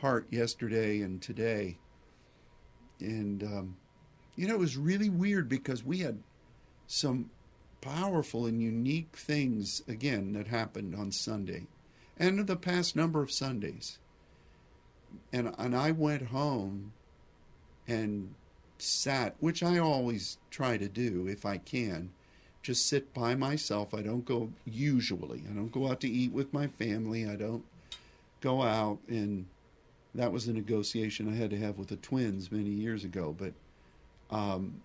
[0.01, 1.79] heart yesterday and today.
[3.01, 3.77] And, um,
[4.35, 6.19] you know, it was really weird because we had
[6.87, 7.31] some
[7.87, 11.67] powerful and unique things, again, that happened on Sunday
[12.19, 13.99] and the past number of Sundays.
[15.33, 16.93] And, and I went home
[17.87, 18.35] and
[18.79, 22.11] sat, which I always try to do if I can,
[22.63, 23.95] just sit by myself.
[23.95, 25.45] I don't go usually.
[25.49, 27.29] I don't go out to eat with my family.
[27.29, 27.65] I don't
[28.41, 29.47] go out and
[30.15, 33.35] that was a negotiation I had to have with the twins many years ago.
[33.37, 33.53] But
[34.31, 34.83] um,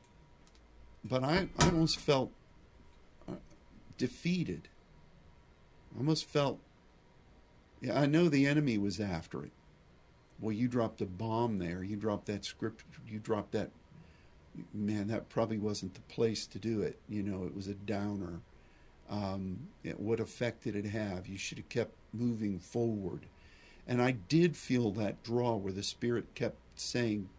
[1.03, 2.31] but I, I almost felt
[4.01, 4.67] defeated.
[5.93, 6.59] I almost felt
[7.81, 9.51] yeah, I know the enemy was after it.
[10.39, 11.83] Well, you dropped a bomb there.
[11.83, 12.83] You dropped that script.
[13.07, 13.69] You dropped that
[14.73, 16.97] man, that probably wasn't the place to do it.
[17.07, 18.41] You know, it was a downer.
[19.09, 21.27] Um, it, what effect did it have?
[21.27, 23.25] You should have kept moving forward.
[23.87, 27.29] And I did feel that draw where the Spirit kept saying,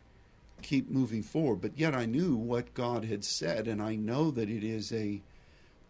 [0.63, 1.61] keep moving forward.
[1.61, 5.21] But yet I knew what God had said, and I know that it is a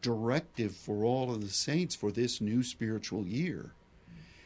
[0.02, 3.72] directive for all of the saints for this new spiritual year.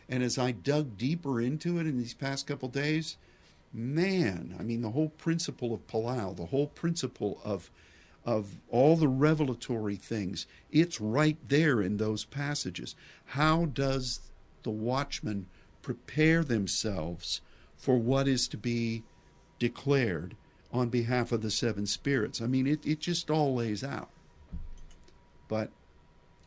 [0.09, 3.17] And as I dug deeper into it in these past couple days,
[3.73, 7.71] man, I mean, the whole principle of Palau, the whole principle of
[8.25, 12.97] of all the revelatory things, it's right there in those passages.
[13.27, 14.19] How does
[14.65, 15.47] the watchman
[15.81, 17.41] prepare themselves
[17.77, 19.05] for what is to be
[19.61, 20.35] declared
[20.73, 22.43] on behalf of the seven spirits?
[22.43, 24.11] I mean, it, it just all lays out.
[25.49, 25.71] But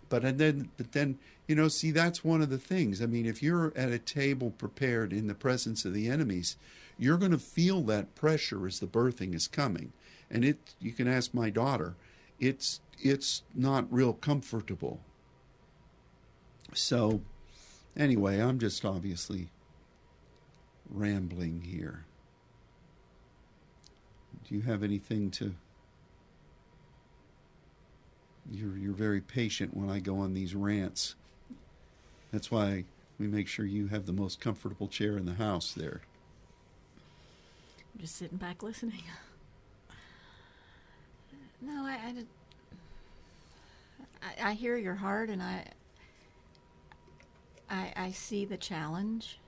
[0.10, 3.02] But and then, but then, you know, see, that's one of the things.
[3.02, 6.58] I mean, if you're at a table prepared in the presence of the enemies,
[6.98, 9.94] you're going to feel that pressure as the birthing is coming,
[10.30, 10.58] and it.
[10.80, 11.96] You can ask my daughter.
[12.40, 15.00] It's it's not real comfortable.
[16.74, 17.22] So,
[17.96, 19.50] anyway, I'm just obviously
[20.90, 22.06] rambling here.
[24.48, 25.56] Do you have anything to?
[28.52, 31.16] You're you're very patient when I go on these rants.
[32.32, 32.86] That's why
[33.20, 36.02] we make sure you have the most comfortable chair in the house there.
[37.94, 39.04] I'm just sitting back listening.
[41.62, 42.28] No, I, I, did-
[44.24, 45.66] I, I hear your heart, and I,
[47.70, 49.40] I, I see the challenge.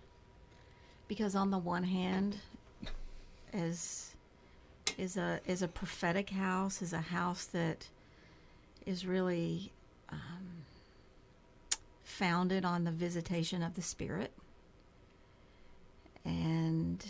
[1.08, 2.36] Because on the one hand,
[3.54, 4.12] as
[4.98, 7.88] is a is a prophetic house, is a house that
[8.86, 9.72] is really
[10.10, 10.66] um,
[12.04, 14.32] founded on the visitation of the Spirit.
[16.26, 17.04] And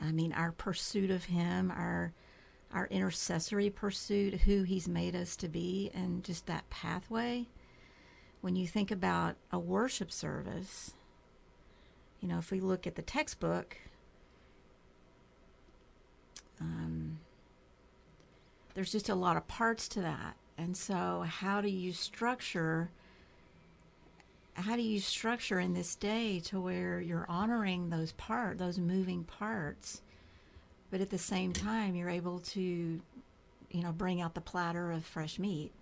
[0.00, 2.12] I mean, our pursuit of Him, our
[2.72, 7.46] our intercessory pursuit, who He's made us to be, and just that pathway.
[8.40, 10.94] When you think about a worship service,
[12.20, 13.76] you know, if we look at the textbook,
[16.60, 17.18] um,
[18.74, 20.36] there's just a lot of parts to that.
[20.58, 22.90] And so, how do you structure?
[24.54, 29.24] How do you structure in this day to where you're honoring those part, those moving
[29.24, 30.00] parts,
[30.90, 35.04] but at the same time you're able to, you know, bring out the platter of
[35.04, 35.72] fresh meat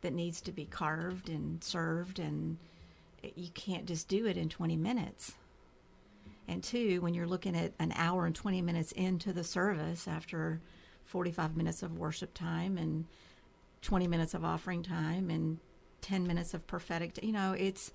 [0.00, 2.58] that needs to be carved and served, and
[3.36, 5.34] you can't just do it in 20 minutes.
[6.48, 10.60] And two, when you're looking at an hour and 20 minutes into the service after
[11.04, 13.06] 45 minutes of worship time and
[13.82, 15.58] 20 minutes of offering time and
[16.00, 17.92] 10 minutes of prophetic, you know, it's,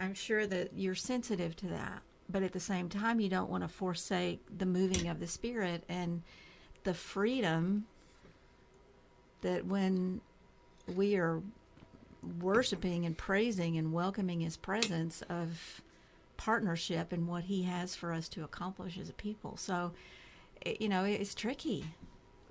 [0.00, 2.02] I'm sure that you're sensitive to that.
[2.30, 5.84] But at the same time, you don't want to forsake the moving of the Spirit
[5.88, 6.22] and
[6.84, 7.86] the freedom
[9.40, 10.20] that when
[10.86, 11.40] we are
[12.40, 15.80] worshiping and praising and welcoming His presence of
[16.36, 19.56] partnership and what He has for us to accomplish as a people.
[19.56, 19.92] So,
[20.78, 21.84] you know, it's tricky,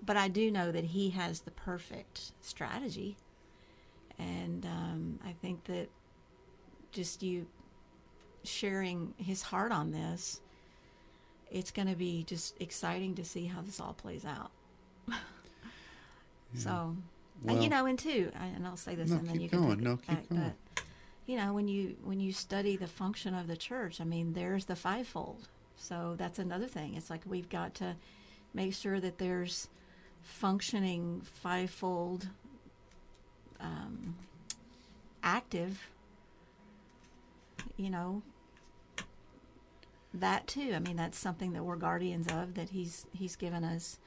[0.06, 3.18] but I do know that He has the perfect strategy,
[4.20, 5.90] and um, I think that
[6.92, 7.48] just you
[8.44, 10.42] sharing His heart on this,
[11.52, 14.52] it's going to be just exciting to see how this all plays out.
[16.56, 16.96] So,
[17.46, 19.60] and you know, and two, I- and I'll say this, No, and then you can
[19.60, 19.80] going.
[19.80, 20.54] it No, keep back, going.
[20.76, 20.84] But
[21.26, 24.66] you know, when you when you study the function of the church, I mean, there's
[24.66, 25.50] the fivefold.
[25.76, 26.96] So that's another thing.
[26.96, 27.96] It's like we've got to
[28.54, 29.68] make sure that there's
[30.28, 32.30] functioning fivefold,
[33.60, 34.16] um,
[35.24, 35.90] active.
[37.78, 38.22] You know,
[40.14, 40.74] that too.
[40.76, 42.56] I mean, that's something that we're guardians of.
[42.56, 44.00] That he's he's given us.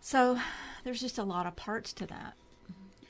[0.00, 0.38] So
[0.84, 2.34] there's just a lot of parts to that.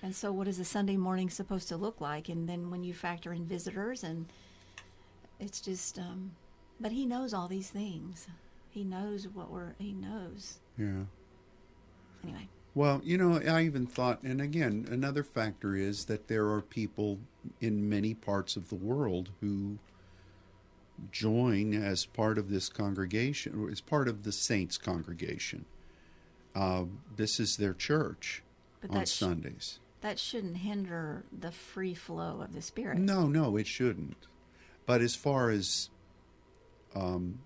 [0.02, 2.28] And so, what is a Sunday morning supposed to look like?
[2.28, 4.26] And then when you factor in visitors, and
[5.40, 6.32] it's just, um,
[6.80, 8.28] but he knows all these things.
[8.70, 10.58] He knows what we're, he knows.
[10.78, 11.04] Yeah.
[12.24, 16.60] Anyway, Well, you know, I even thought, and again, another factor is that there are
[16.60, 17.18] people
[17.60, 19.78] in many parts of the world who
[21.12, 25.64] join as part of this congregation, or as part of the saints' congregation.
[26.54, 26.84] Uh,
[27.16, 28.42] this is their church
[28.80, 29.78] but on that, sh- Sundays.
[30.00, 32.98] that shouldn't hinder the free flow of the Spirit.
[32.98, 34.26] No, no, it shouldn't.
[34.86, 35.90] But as far as
[36.96, 37.40] um,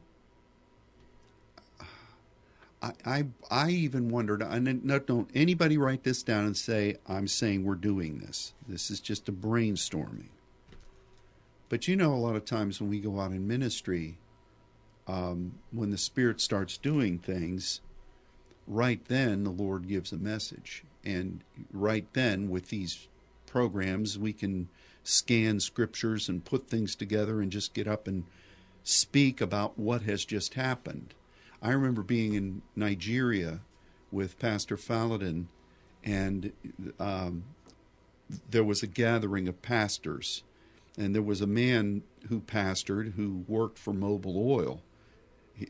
[2.83, 4.43] I, I, even wondered.
[4.43, 8.55] And no, don't anybody write this down and say I'm saying we're doing this.
[8.67, 10.31] This is just a brainstorming.
[11.69, 14.19] But you know, a lot of times when we go out in ministry,
[15.07, 17.81] um, when the Spirit starts doing things,
[18.67, 21.43] right then the Lord gives a message, and
[21.73, 23.09] right then with these
[23.47, 24.69] programs we can
[25.05, 28.25] scan scriptures and put things together and just get up and
[28.85, 31.15] speak about what has just happened.
[31.63, 33.61] I remember being in Nigeria
[34.11, 35.47] with Pastor Faladin,
[36.03, 36.53] and
[36.99, 37.45] um,
[38.51, 40.43] there was a gathering of pastors,
[40.99, 44.83] and there was a man who pastored who worked for Mobil Oil,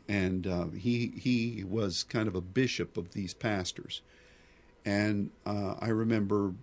[0.07, 4.01] and uh, he he was kind of a bishop of these pastors,
[4.83, 6.55] and uh, I remember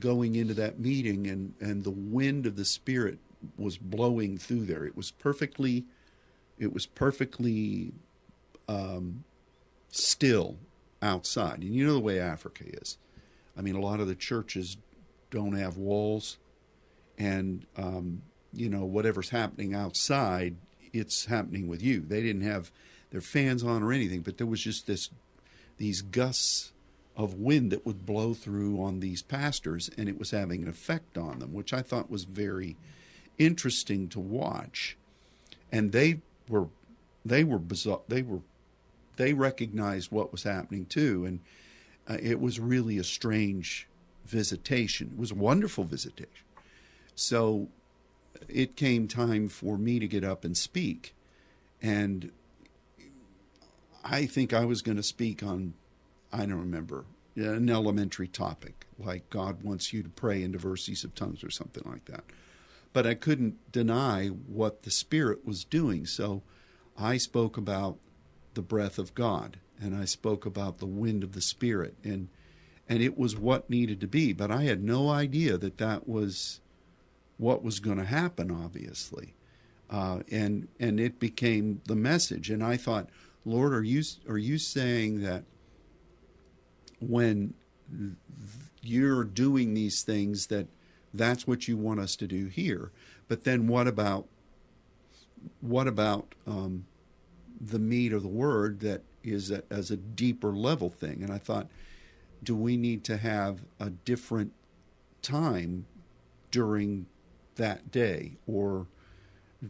[0.00, 3.18] going into that meeting and and the wind of the spirit
[3.58, 4.86] was blowing through there.
[4.86, 5.84] It was perfectly,
[6.58, 7.92] it was perfectly
[8.68, 9.24] um,
[9.90, 10.56] still
[11.00, 12.98] outside, and you know the way Africa is.
[13.56, 14.76] I mean, a lot of the churches
[15.30, 16.38] don't have walls,
[17.18, 20.56] and um, you know whatever's happening outside,
[20.92, 22.00] it's happening with you.
[22.00, 22.70] They didn't have
[23.10, 25.10] their fans on or anything, but there was just this
[25.78, 26.72] these gusts
[27.16, 31.18] of wind that would blow through on these pastors, and it was having an effect
[31.18, 32.76] on them, which I thought was very
[33.38, 34.96] interesting to watch.
[35.70, 36.68] And they were
[37.24, 38.00] they were bizarre.
[38.08, 38.40] They were
[39.16, 41.40] they recognized what was happening too, and
[42.08, 43.88] uh, it was really a strange
[44.24, 45.12] visitation.
[45.14, 46.46] It was a wonderful visitation.
[47.14, 47.68] So
[48.48, 51.14] it came time for me to get up and speak,
[51.80, 52.30] and
[54.04, 55.74] I think I was going to speak on
[56.32, 57.04] I don't remember
[57.36, 61.82] an elementary topic like God wants you to pray in diversities of tongues or something
[61.86, 62.24] like that.
[62.92, 66.42] But I couldn't deny what the Spirit was doing, so
[66.98, 67.98] I spoke about
[68.54, 72.28] the breath of God and I spoke about the wind of the Spirit and
[72.88, 74.32] and it was what needed to be.
[74.32, 76.60] But I had no idea that that was
[77.38, 78.50] what was going to happen.
[78.50, 79.34] Obviously,
[79.90, 82.50] uh, and and it became the message.
[82.50, 83.08] And I thought,
[83.44, 85.44] Lord, are you are you saying that
[87.00, 87.54] when
[88.82, 90.66] you're doing these things that
[91.14, 92.90] that's what you want us to do here?
[93.28, 94.26] But then what about
[95.60, 96.84] what about um,
[97.62, 101.22] the meat of the word that is a, as a deeper level thing?
[101.22, 101.68] And I thought,
[102.42, 104.52] do we need to have a different
[105.22, 105.86] time
[106.50, 107.06] during
[107.54, 108.86] that day or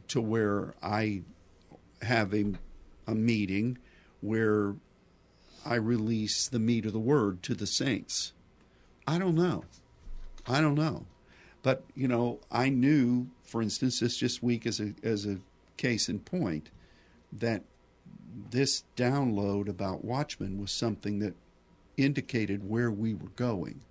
[0.09, 1.22] to where I
[2.01, 2.53] have a,
[3.07, 3.78] a meeting
[4.20, 4.74] where
[5.64, 8.32] I release the meat of the word to the saints?
[9.07, 9.64] I don't know.
[10.47, 11.07] I don't know.
[11.62, 15.38] But, you know, I knew, for instance, this just week as a, as a
[15.76, 16.70] case in point,
[17.32, 17.62] that
[18.51, 21.35] this download about Watchmen was something that
[21.97, 23.83] indicated where we were going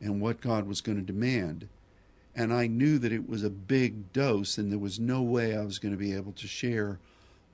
[0.00, 1.68] and what God was going to demand.
[2.34, 5.64] And I knew that it was a big dose, and there was no way I
[5.64, 6.98] was going to be able to share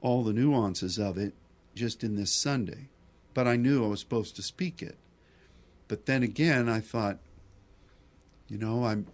[0.01, 1.35] all the nuances of it
[1.75, 2.89] just in this Sunday.
[3.35, 4.97] But I knew I was supposed to speak it.
[5.87, 7.19] But then again, I thought,
[8.49, 9.07] you know, I'm.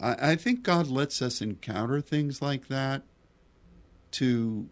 [0.00, 3.02] I, I think God lets us encounter things like that
[4.12, 4.68] to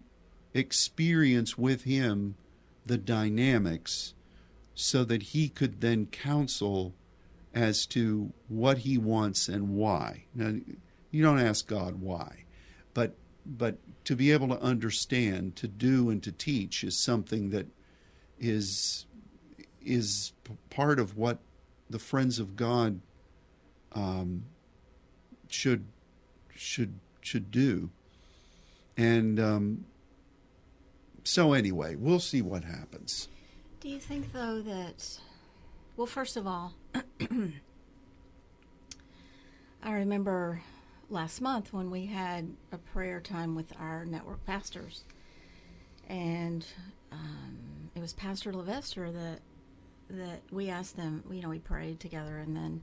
[0.59, 2.35] experience with Him
[2.89, 4.15] the dynamics
[4.75, 6.95] so that he could then counsel
[7.55, 10.25] as to what he wants and why.
[10.35, 10.55] Now,
[11.11, 12.45] you don't ask God why,
[12.95, 17.67] but but to be able to understand, to do, and to teach is something that
[18.39, 19.07] is
[19.83, 20.33] is
[20.71, 21.39] part of what
[21.89, 23.01] the friends of God
[23.93, 24.45] um,
[25.49, 25.87] should
[26.55, 27.91] should should do.
[28.97, 29.85] And um,
[31.29, 33.29] so, anyway, we'll see what happens.
[33.81, 35.18] Do you think, though, that,
[35.95, 36.72] well, first of all,
[39.83, 40.62] I remember
[41.11, 45.05] last month when we had a prayer time with our network pastors,
[46.09, 46.64] and
[47.12, 49.41] um, it was Pastor Levester that
[50.09, 51.22] that we asked them.
[51.31, 52.81] You know, we prayed together, and then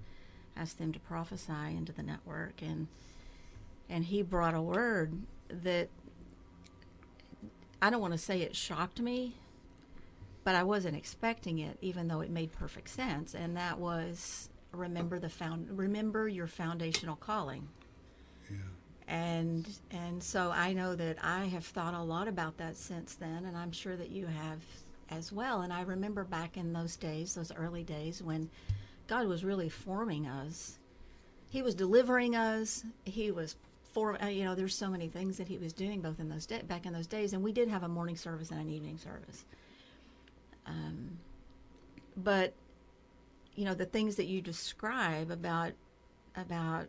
[0.56, 2.90] asked them to prophesy into the network, and
[3.90, 5.90] and he brought a word that
[7.86, 9.36] I don't want to say it shocked me
[10.46, 13.34] but I wasn't expecting it, even though it made perfect sense.
[13.34, 17.68] And that was remember the found remember your foundational calling.
[18.50, 18.58] Yeah.
[19.08, 23.46] And and so I know that I have thought a lot about that since then,
[23.46, 24.60] and I'm sure that you have
[25.10, 25.62] as well.
[25.62, 28.50] And I remember back in those days, those early days when
[29.08, 30.78] God was really forming us.
[31.50, 32.84] He was delivering us.
[33.06, 33.56] He was
[33.96, 34.56] for uh, you know.
[34.56, 37.08] There's so many things that he was doing both in those da- back in those
[37.08, 39.46] days, and we did have a morning service and an evening service.
[40.68, 41.18] Um,
[42.18, 42.54] but
[43.56, 45.72] you know the things that you describe about
[46.36, 46.88] about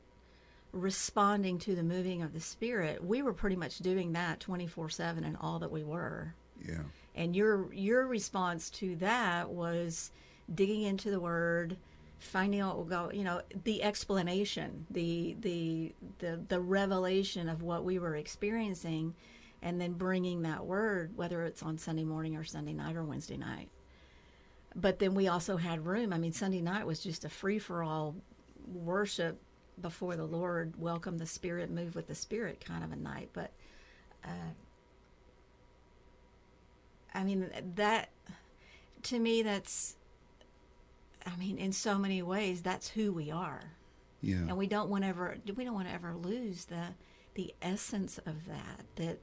[0.73, 5.37] responding to the moving of the spirit we were pretty much doing that 24/7 and
[5.41, 6.35] all that we were
[6.67, 6.83] yeah
[7.15, 10.11] and your your response to that was
[10.53, 11.77] digging into the word
[12.19, 17.85] finding out what go you know the explanation the the the the revelation of what
[17.85, 19.15] we were experiencing
[19.63, 23.37] and then bringing that word, whether it's on Sunday morning or Sunday night or Wednesday
[23.37, 23.69] night.
[24.75, 26.13] But then we also had room.
[26.13, 28.15] I mean, Sunday night was just a free for all
[28.73, 29.41] worship
[29.81, 33.31] before the Lord, welcome the Spirit, move with the Spirit kind of a night.
[33.33, 33.51] But
[34.25, 34.53] uh,
[37.15, 38.11] I mean, that
[39.05, 39.97] to me, that's,
[41.27, 43.73] I mean, in so many ways, that's who we are.
[44.21, 44.37] Yeah.
[44.37, 46.95] And we don't want to ever, we don't want to ever lose the,
[47.35, 49.19] the essence of that, that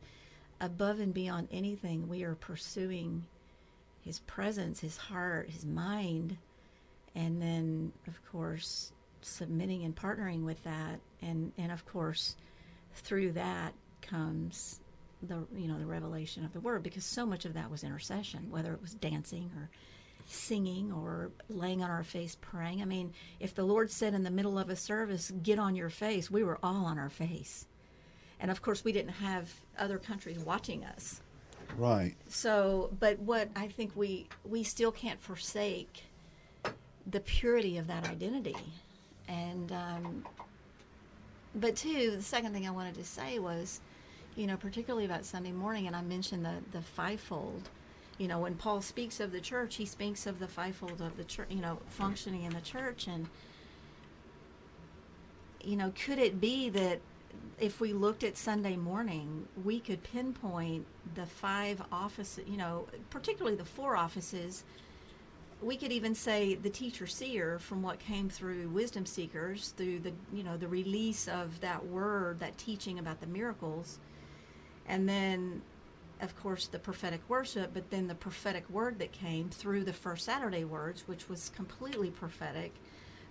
[0.62, 3.26] above and beyond anything, we are pursuing
[4.02, 6.38] His presence, His heart, His mind,
[7.16, 8.92] and then, of course,
[9.22, 12.36] submitting and partnering with that, and and of course,
[12.94, 14.80] through that comes
[15.22, 18.48] the you know the revelation of the word because so much of that was intercession,
[18.50, 19.70] whether it was dancing or
[20.26, 22.82] singing or laying on our face praying.
[22.82, 25.90] I mean, if the Lord said in the middle of a service, "Get on your
[25.90, 27.68] face," we were all on our face,
[28.40, 31.22] and of course, we didn't have other countries watching us.
[31.78, 32.16] Right.
[32.28, 36.04] So, but what I think we we still can't forsake
[37.06, 38.56] the purity of that identity,
[39.28, 40.26] and um,
[41.56, 43.82] but too, the second thing I wanted to say was,
[44.36, 47.70] you know, particularly about Sunday morning, and I mentioned the the fivefold.
[48.18, 51.24] You know, when Paul speaks of the church, he speaks of the fivefold of the
[51.24, 51.48] church.
[51.50, 53.28] You know, functioning in the church, and
[55.64, 57.00] you know, could it be that
[57.60, 60.86] if we looked at Sunday morning, we could pinpoint
[61.16, 64.64] the five offices, you know, particularly the four offices.
[65.62, 70.12] We could even say the teacher seer from what came through wisdom seekers, through the,
[70.34, 74.00] you know, the release of that word, that teaching about the miracles.
[74.88, 75.62] And then,
[76.24, 80.26] of course, the prophetic worship, but then the prophetic word that came through the first
[80.26, 82.74] Saturday words, which was completely prophetic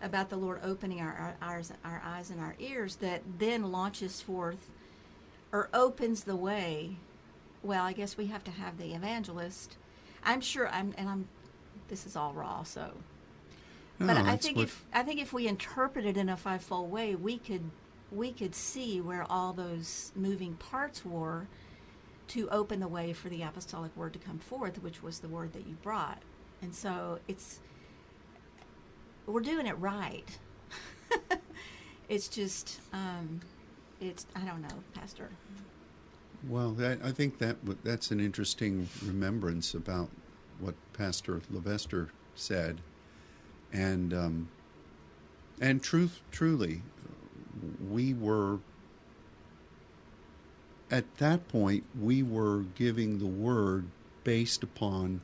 [0.03, 4.21] about the Lord opening our, our, eyes, our eyes and our ears that then launches
[4.21, 4.71] forth
[5.53, 6.97] or opens the way.
[7.63, 9.77] Well, I guess we have to have the evangelist.
[10.25, 11.29] I'm sure I'm, and I'm,
[11.89, 12.93] this is all raw, so.
[13.99, 17.15] No, but I think if I think if we interpret it in a fivefold way,
[17.15, 17.71] we could
[18.11, 21.47] we could see where all those moving parts were
[22.29, 25.53] to open the way for the apostolic word to come forth, which was the word
[25.53, 26.23] that you brought.
[26.61, 27.61] And so it's
[29.27, 30.25] we're doing it right.
[32.09, 33.41] it's just um,
[34.01, 35.31] it's I don't know, Pastor.
[36.49, 40.09] Well, that, I think that that's an interesting remembrance about
[40.59, 42.81] what Pastor Levester said,
[43.73, 44.49] and um,
[45.61, 46.83] and truth, truly,
[47.89, 48.59] we were
[50.93, 53.87] at that point we were giving the word
[54.23, 55.23] based upon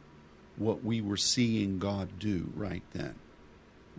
[0.56, 3.14] what we were seeing God do right then,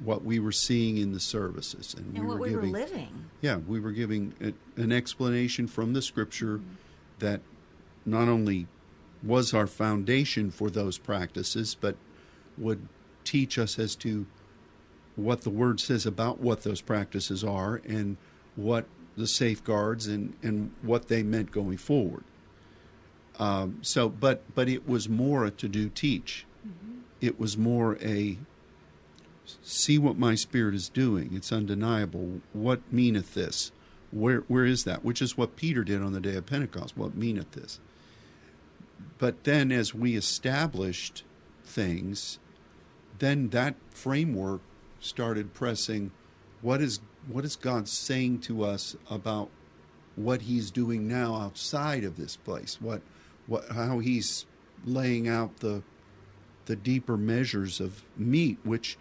[0.03, 2.80] what we were seeing in the services, and, And we what were we giving were
[2.80, 3.26] living.
[3.39, 6.74] yeah, we were giving a, an explanation from the scripture mm-hmm.
[7.20, 7.41] that
[8.05, 8.67] not only
[9.22, 11.95] was our foundation for those practices, but
[12.57, 12.88] would
[13.24, 14.26] teach us as to
[15.15, 18.17] what the word says about what those practices are and
[18.55, 18.86] what
[19.20, 22.24] the safeguards and, and what they meant going forward.
[23.38, 26.45] Um, so, but but it was more a to do teach.
[27.22, 28.38] It was more a
[29.61, 31.32] see what my spirit is doing.
[31.34, 32.41] It's undeniable.
[32.53, 33.72] What meaneth this?
[34.11, 35.05] Where where is that?
[35.05, 36.97] Which is what Peter did on the day of Pentecost.
[36.97, 37.80] What meaneth this?
[39.17, 41.24] But then as we established
[41.63, 42.39] things,
[43.20, 44.61] then that framework
[44.99, 46.11] started pressing
[46.61, 49.49] what is what is God saying to us about
[50.15, 52.78] what he's doing now outside of this place?
[52.82, 53.01] What
[53.47, 54.45] what how he's
[54.86, 55.84] laying out the
[56.65, 58.97] the deeper measures of meat which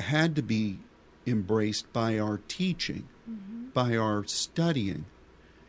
[0.00, 0.78] had to be
[1.26, 3.66] embraced by our teaching, mm-hmm.
[3.68, 5.04] by our studying.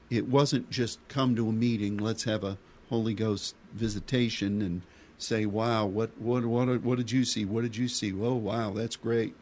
[0.10, 2.58] It wasn't just come to a meeting, let's have a
[2.90, 4.82] Holy Ghost visitation and
[5.18, 7.46] say, "Wow, what what what what did you see?
[7.46, 8.12] What did you see?
[8.14, 9.36] Oh, wow, that's great."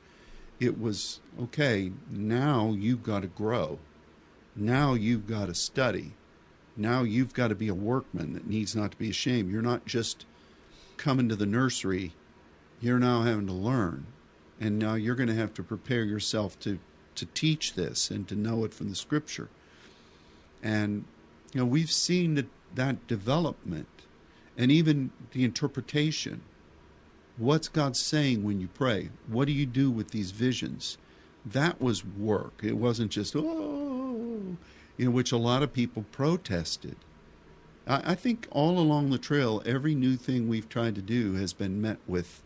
[0.60, 1.92] It was okay.
[2.10, 3.80] Now you've got to grow.
[4.56, 6.14] Now you've got to study.
[6.76, 9.52] Now you've got to be a workman that needs not to be ashamed.
[9.52, 10.26] You're not just
[10.98, 12.14] coming to the nursery.
[12.82, 14.08] You're now having to learn
[14.60, 16.80] and now you're going to have to prepare yourself to
[17.16, 19.50] to teach this and to know it from the scripture
[20.62, 21.06] and
[21.54, 23.88] you know we've seen that that development
[24.58, 26.42] and even the interpretation
[27.38, 29.10] what's god saying when you pray?
[29.28, 30.98] What do you do with these visions?
[31.46, 32.62] That was work.
[32.64, 34.58] It wasn't just oh
[34.98, 36.96] know which a lot of people protested.
[37.86, 41.54] I, I think all along the trail every new thing we've tried to do has
[41.54, 42.42] been met with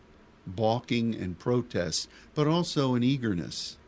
[0.46, 3.78] balking and protest, but also an eagerness.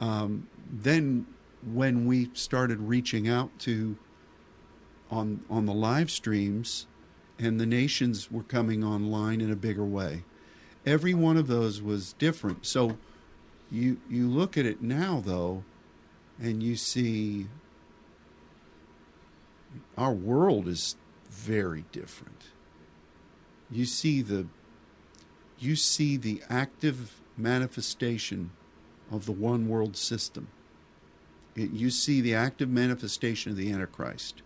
[0.00, 1.26] Um, then,
[1.64, 3.96] when we started reaching out to
[5.10, 6.86] on on the live streams,
[7.42, 10.24] and the nations were coming online in a bigger way,
[10.86, 12.66] every one of those was different.
[12.66, 12.98] So,
[13.70, 15.64] you you look at it now though,
[16.40, 17.46] and you see
[19.96, 20.96] our world is
[21.30, 22.42] very different.
[23.70, 24.46] You see the
[25.58, 28.50] you see the active manifestation
[29.10, 30.48] of the one world system.
[31.54, 34.42] It- you see the active manifestation of the Antichrist.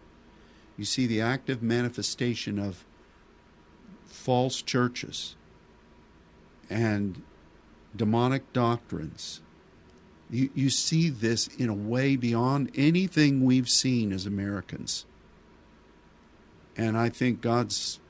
[0.77, 2.85] You see the active manifestation of
[4.07, 5.37] false churches
[6.69, 7.23] and
[7.95, 9.41] demonic doctrines
[10.31, 15.07] You, you see this in a way beyond anything we've seen as Americans.
[16.77, 18.01] And I think God's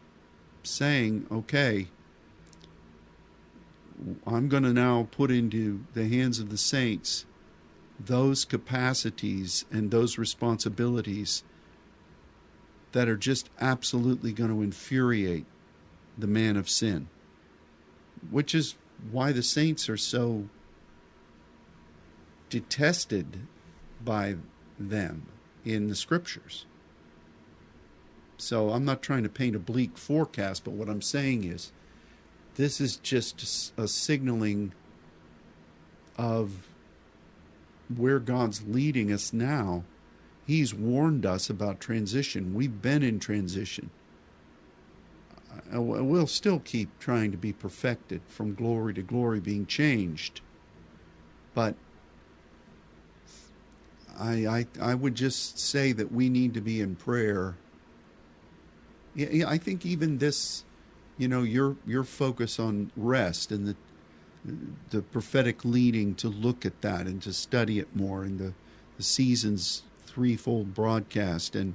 [0.62, 1.88] saying, okay,
[4.26, 7.26] I'm going to now put into the hands of the saints
[7.98, 11.42] those capacities and those responsibilities
[12.96, 15.44] that are just absolutely going to infuriate
[16.16, 17.08] the man of sin,
[18.30, 18.74] which is
[19.10, 20.48] why the saints are so
[22.48, 23.40] detested
[24.02, 24.36] by
[24.78, 25.26] them
[25.62, 26.64] in the scriptures.
[28.38, 31.72] So I'm not trying to paint a bleak forecast, but what I'm saying is
[32.54, 34.72] this is just a signaling
[36.16, 36.66] of
[37.94, 39.84] where God's leading us now.
[40.46, 42.54] He's warned us about transition.
[42.54, 43.90] We've been in transition.
[45.72, 50.40] We'll still keep trying to be perfected from glory to glory, being changed.
[51.54, 51.74] But
[54.18, 57.56] I, I, I would just say that we need to be in prayer.
[59.14, 60.64] Yeah, I think even this,
[61.18, 63.76] you know, your your focus on rest and the
[64.90, 68.54] the prophetic leading to look at that and to study it more and the,
[68.96, 69.82] the season's
[70.16, 71.74] threefold broadcast and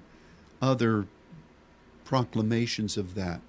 [0.64, 1.06] other
[2.04, 3.39] proclamations of that.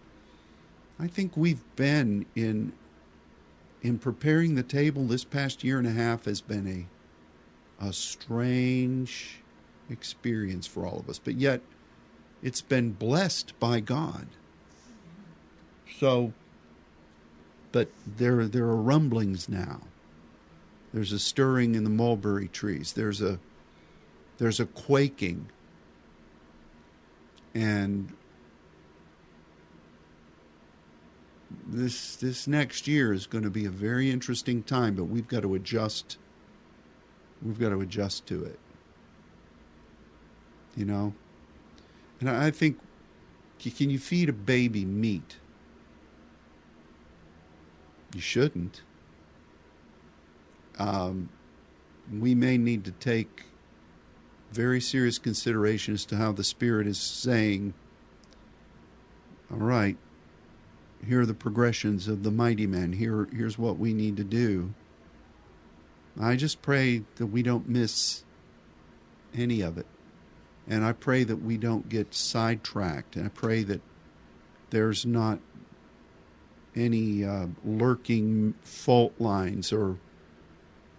[1.01, 2.75] I think we've been in
[3.81, 6.87] in preparing the table this past year and a half has been
[7.81, 9.39] a a strange
[9.89, 11.63] experience for all of us, but yet
[12.43, 14.27] it's been blessed by God.
[15.99, 16.35] So,
[17.73, 19.81] but there there are rumblings now.
[20.93, 22.93] There's a stirring in the mulberry trees.
[22.93, 23.39] There's a
[24.43, 25.47] there's a quaking.
[27.55, 28.13] And
[31.65, 35.43] this this next year is going to be a very interesting time, but we've got
[35.43, 36.19] to adjust
[37.41, 38.59] We've got to adjust to it.
[40.77, 41.15] You know?
[42.21, 42.79] And I think,
[43.61, 45.37] can you feed a baby meat?
[48.13, 48.83] You shouldn't.
[50.79, 51.29] Um,
[52.13, 53.45] we may need to take
[54.53, 57.75] very serious consideration as to how the Spirit is saying,
[59.51, 59.97] all right,
[61.07, 62.93] here are the progressions of the mighty men.
[62.93, 64.75] Here, here's what we need to do.
[66.21, 68.25] I just pray that we don't miss
[69.35, 69.87] any of it.
[70.69, 73.17] And I pray that we don't get sidetracked.
[73.17, 73.81] And I pray that
[74.71, 75.41] there's not
[76.77, 79.99] any uh, lurking fault lines or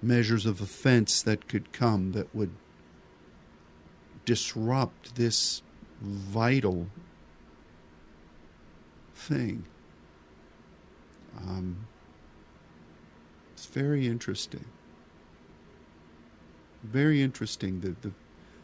[0.01, 2.51] measures of offense that could come that would
[4.25, 5.61] disrupt this
[6.01, 6.87] vital
[9.15, 9.65] thing.
[11.37, 11.87] Um,
[13.53, 14.65] it's very interesting
[16.83, 18.13] very interesting the, the,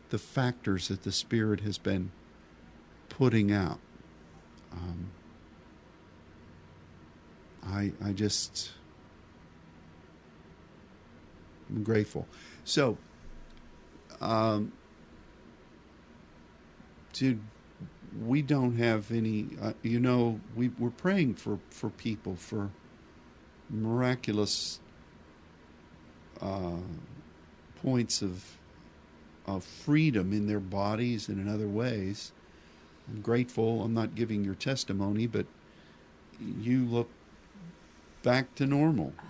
[0.10, 2.12] the factors that the Spirit has been
[3.07, 3.80] putting out.
[4.72, 5.12] Um,
[7.66, 8.72] I I just
[11.70, 12.28] I'm grateful.
[12.64, 12.97] So,
[14.22, 14.72] um,
[17.20, 17.42] dude,
[18.26, 19.48] we don't have any.
[19.62, 22.70] Uh, you know, we we're praying for for people for
[23.70, 24.80] miraculous.
[26.42, 26.78] Uh,
[27.84, 28.58] points of
[29.46, 32.32] of freedom in their bodies and in other ways.
[33.10, 33.84] I'm grateful.
[33.84, 35.46] I'm not giving your testimony, but
[36.40, 37.10] you look
[38.24, 39.14] back to normal.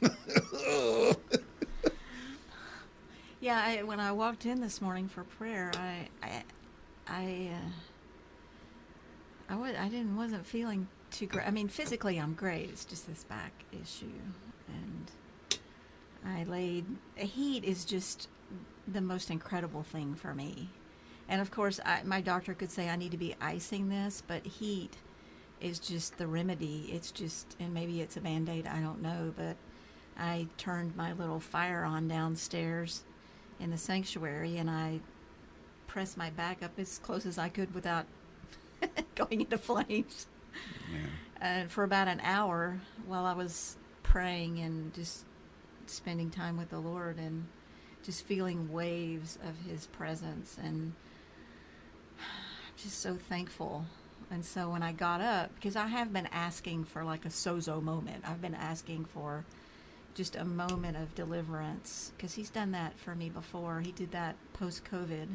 [3.40, 6.42] yeah, I, when I walked in this morning for prayer, I, I,
[7.06, 7.70] I, uh,
[9.54, 11.46] I, was, I didn't wasn't feeling too great.
[11.46, 12.68] I mean, physically, I'm great.
[12.70, 14.06] It's just this back issue,
[14.68, 15.12] and
[16.26, 16.84] I laid.
[17.16, 18.28] Heat is just
[18.86, 20.70] the most incredible thing for me.
[21.28, 24.46] And of course, I, my doctor could say I need to be icing this, but
[24.46, 24.96] heat
[25.60, 26.90] is just the remedy.
[26.92, 29.56] It's just, and maybe it's a band aid, I don't know, but
[30.18, 33.02] I turned my little fire on downstairs
[33.60, 35.00] in the sanctuary and I
[35.86, 38.06] pressed my back up as close as I could without
[39.14, 40.26] going into flames.
[40.92, 40.98] Yeah.
[41.40, 45.24] And for about an hour while I was praying and just
[45.86, 47.46] spending time with the Lord and
[48.02, 50.94] just feeling waves of His presence and
[52.76, 53.84] just so thankful.
[54.30, 57.82] And so when I got up, because I have been asking for like a sozo
[57.82, 59.44] moment, I've been asking for
[60.14, 63.80] just a moment of deliverance because He's done that for me before.
[63.80, 65.28] He did that post COVID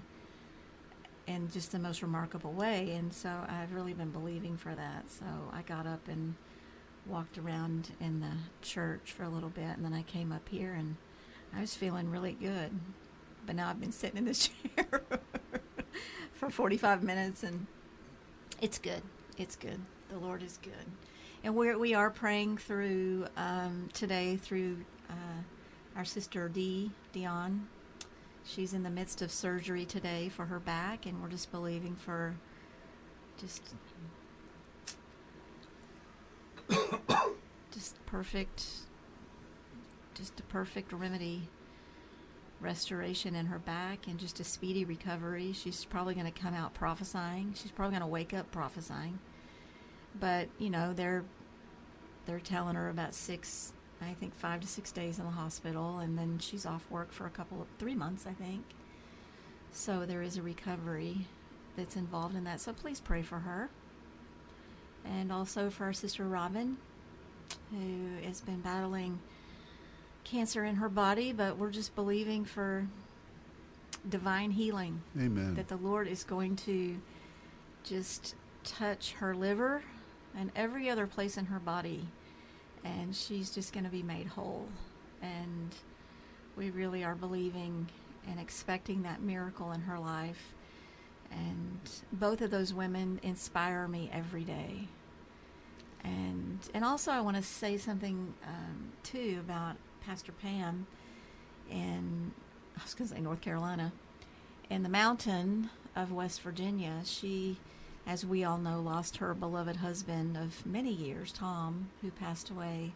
[1.28, 2.92] in just the most remarkable way.
[2.92, 5.10] And so I've really been believing for that.
[5.10, 6.36] So I got up and
[7.06, 10.74] walked around in the church for a little bit, and then I came up here
[10.74, 10.96] and
[11.56, 12.72] I was feeling really good.
[13.46, 15.02] But now I've been sitting in this chair
[16.34, 17.68] for 45 minutes, and
[18.62, 19.02] it's good.
[19.38, 19.80] It's good.
[20.10, 20.86] The Lord is good.
[21.46, 24.78] And we're, we are praying through um, today through
[25.10, 25.42] uh,
[25.98, 27.68] our sister Dee, Dion.
[28.46, 32.36] She's in the midst of surgery today for her back, and we're just believing for
[33.38, 33.62] just
[37.72, 38.66] just perfect
[40.14, 41.50] just a perfect remedy
[42.62, 45.52] restoration in her back and just a speedy recovery.
[45.52, 47.54] She's probably going to come out prophesying.
[47.58, 49.20] She's probably going to wake up prophesying
[50.20, 51.24] but you know they're
[52.26, 56.18] they're telling her about six i think five to six days in the hospital and
[56.18, 58.64] then she's off work for a couple of three months i think
[59.72, 61.28] so there is a recovery
[61.76, 63.70] that's involved in that so please pray for her
[65.06, 66.78] and also for our sister Robin,
[67.72, 69.20] who has been battling
[70.24, 72.88] cancer in her body, but we're just believing for
[74.08, 75.02] divine healing.
[75.18, 75.54] Amen.
[75.56, 76.98] That the Lord is going to
[77.84, 79.84] just touch her liver
[80.38, 82.08] and every other place in her body,
[82.84, 84.68] and she's just going to be made whole.
[85.22, 85.74] And
[86.56, 87.88] we really are believing
[88.28, 90.54] and expecting that miracle in her life.
[91.32, 91.80] And
[92.12, 94.88] both of those women inspire me every day.
[96.04, 100.86] And and also I want to say something um, too about Pastor Pam
[101.72, 102.34] in
[102.78, 103.94] I was going to say North Carolina,
[104.70, 107.02] in the mountain of West Virginia.
[107.06, 107.58] She,
[108.06, 112.92] as we all know, lost her beloved husband of many years, Tom, who passed away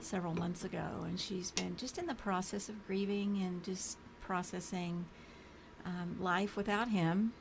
[0.00, 5.04] several months ago, and she's been just in the process of grieving and just processing
[5.84, 7.32] um, life without him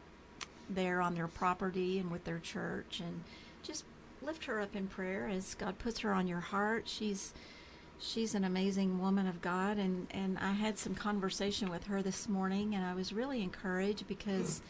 [0.70, 3.02] there on their property and with their church.
[3.04, 3.24] And
[3.62, 3.86] just
[4.22, 6.84] lift her up in prayer as God puts her on your heart.
[6.88, 7.34] She's
[8.00, 9.78] she's an amazing woman of God.
[9.78, 14.08] And and I had some conversation with her this morning and I was really encouraged
[14.08, 14.62] because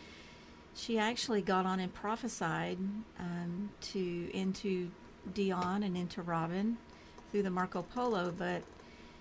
[0.76, 2.78] she actually got on and prophesied
[3.20, 4.90] um, to into
[5.34, 6.78] Dion and into Robin
[7.32, 8.62] through the Marco Polo, but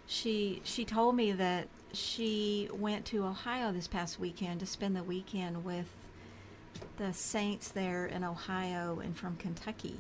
[0.06, 5.02] she she told me that she went to Ohio this past weekend to spend the
[5.02, 5.86] weekend with
[6.96, 9.96] the saints there in Ohio and from Kentucky.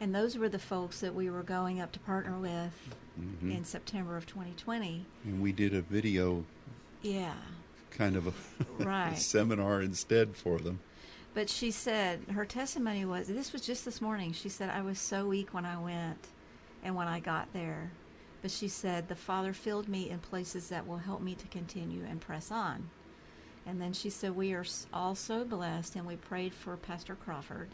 [0.00, 3.54] And those were the folks that we were going up to partner with Mhm.
[3.56, 5.04] in September of 2020.
[5.24, 6.44] And we did a video
[7.02, 7.34] Yeah,
[8.00, 8.26] kind of
[8.80, 9.18] a Right.
[9.18, 10.80] seminar instead for them.
[11.34, 14.32] but she said her testimony was this was just this morning.
[14.32, 16.28] She said, I was so weak when I went
[16.82, 17.90] and when I got there.
[18.42, 22.02] But she said, the Father filled me in places that will help me to continue
[22.08, 22.88] and press on.
[23.66, 27.68] And then she said, We are all so blessed, and we prayed for Pastor Crawford.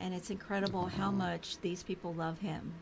[0.00, 2.72] And it's incredible how much these people love him.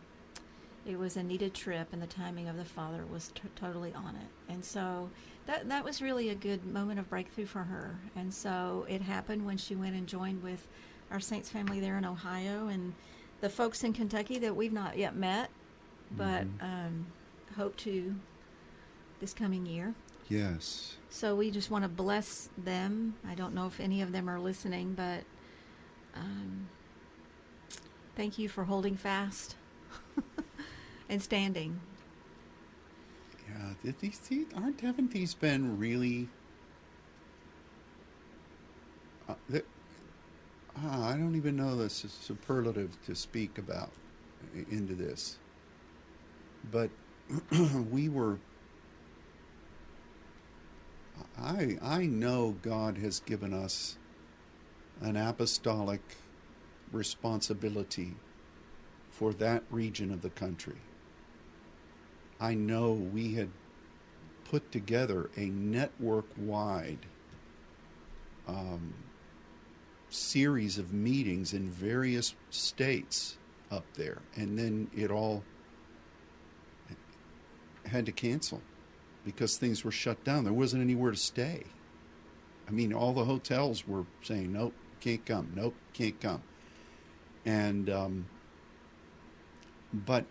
[0.87, 4.17] It was a needed trip, and the timing of the Father was t- totally on
[4.17, 4.53] it.
[4.53, 5.11] And so
[5.47, 7.99] that, that was really a good moment of breakthrough for her.
[8.17, 10.67] And so it happened when she went and joined with
[11.11, 12.95] our Saints family there in Ohio and
[13.41, 15.51] the folks in Kentucky that we've not yet met,
[16.11, 16.63] but Mhm.
[16.63, 17.07] um,
[17.57, 18.15] hope to
[19.21, 19.95] this coming year.
[20.29, 20.97] Yes.
[21.11, 23.15] So we just want to bless them.
[23.27, 25.25] I don't know if any of them are listening, but
[26.15, 26.69] um,
[28.17, 29.57] thank you for holding fast
[31.09, 31.81] and standing.
[33.49, 33.93] Yeah.
[34.01, 36.29] These, these aren't haven't these been really?
[39.29, 39.35] Uh,
[40.77, 43.91] ah, I don't even know the superlative to speak about
[44.71, 45.39] into this.
[46.71, 46.91] But
[47.91, 48.39] we were.
[51.41, 53.97] I I know God has given us
[55.01, 56.01] an apostolic
[56.93, 58.15] responsibility
[59.11, 60.77] for that region of the country.
[62.41, 63.49] I know we had
[64.45, 67.01] put together a network wide
[68.47, 68.95] um,
[70.09, 73.37] series of meetings in various states
[73.71, 75.43] up there, and then it all
[77.85, 78.63] had to cancel
[79.25, 80.45] because things were shut down.
[80.45, 81.65] There wasn't anywhere to stay.
[82.67, 86.43] I mean, all the hotels were saying, nope, can't come, nope, can't come.
[87.45, 88.27] And, um,
[89.93, 90.25] but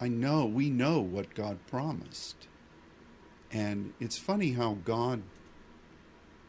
[0.00, 2.48] I know, we know what God promised.
[3.50, 5.22] And it's funny how God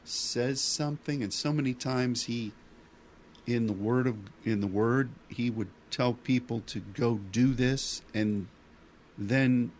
[0.03, 2.53] says something, and so many times He,
[3.45, 8.01] in the Word of in the Word, He would tell people to go do this,
[8.13, 8.47] and
[9.17, 9.71] then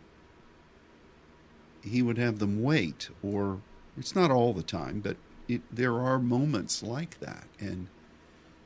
[1.82, 3.60] He would have them wait, or
[3.96, 5.16] it's not all the time, but
[5.48, 7.88] it, there are moments like that, and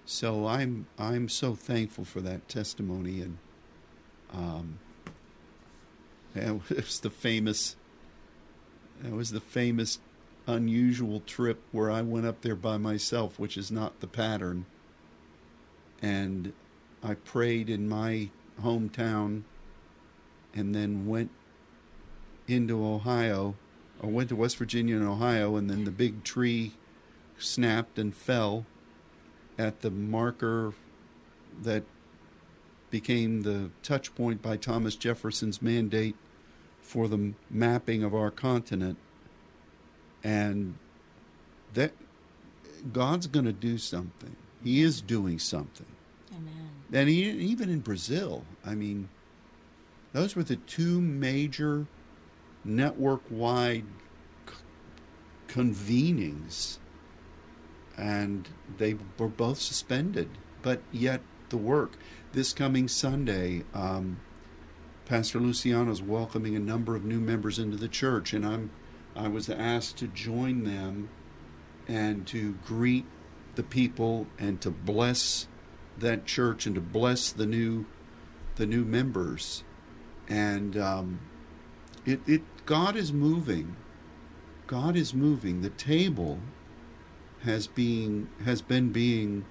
[0.05, 3.39] so I'm I'm so thankful for that testimony and
[4.33, 4.79] um
[6.35, 7.77] it was the famous
[9.05, 9.99] it was the famous
[10.47, 14.67] unusual trip where I went up there by myself, which is not the pattern.
[16.01, 16.53] And
[17.03, 18.31] I prayed in my
[18.61, 19.43] hometown
[20.55, 21.31] and then went
[22.47, 23.57] into Ohio
[24.01, 26.73] or went to West Virginia and Ohio and then the big tree
[27.39, 28.67] snapped and fell
[29.59, 30.75] at the marker
[31.63, 31.85] that
[32.93, 36.15] became the touch point by Thomas Jefferson's mandate
[36.83, 38.99] for the mapping of our continent
[40.23, 40.75] and
[41.73, 41.93] that
[42.93, 44.37] God's going to do something.
[44.63, 45.87] He is doing something.
[46.31, 46.71] Amen.
[46.93, 49.09] And he, even in Brazil, I mean,
[50.13, 51.87] those were the two major
[52.65, 53.87] network-wide
[54.47, 54.55] c-
[55.49, 56.79] convenings,
[57.97, 60.29] and they were both suspended.
[60.61, 61.97] But yet, the work
[62.33, 64.21] this coming Sunday, um,
[65.05, 68.71] Pastor Luciano is welcoming a number of new members into the church, and I'm
[69.15, 71.11] I was asked to join them
[71.87, 73.05] and to greet
[73.57, 75.47] the people and to bless
[75.99, 77.85] that church and to bless the new
[78.57, 79.65] the new members.
[80.29, 81.21] And um,
[82.07, 83.77] it, it God is moving.
[84.67, 85.61] God is moving.
[85.61, 86.39] The table
[87.43, 89.45] has being has been being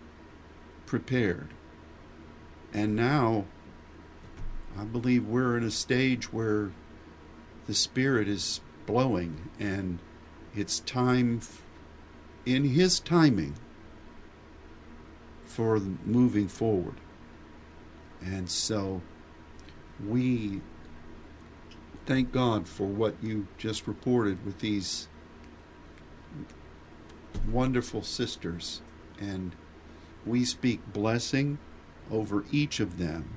[0.87, 1.49] prepared
[2.73, 3.45] and now
[4.77, 6.71] I believe we're in a stage where
[7.67, 9.99] the spirit is blowing, and
[10.55, 11.41] it's time
[12.45, 13.55] in His timing
[15.45, 16.95] for moving forward.
[18.23, 19.01] And so
[20.05, 20.61] we
[22.05, 25.07] thank God for what you just reported with these
[27.49, 28.81] wonderful sisters.
[29.19, 29.55] And
[30.25, 31.57] we speak blessing
[32.09, 33.35] over each of them.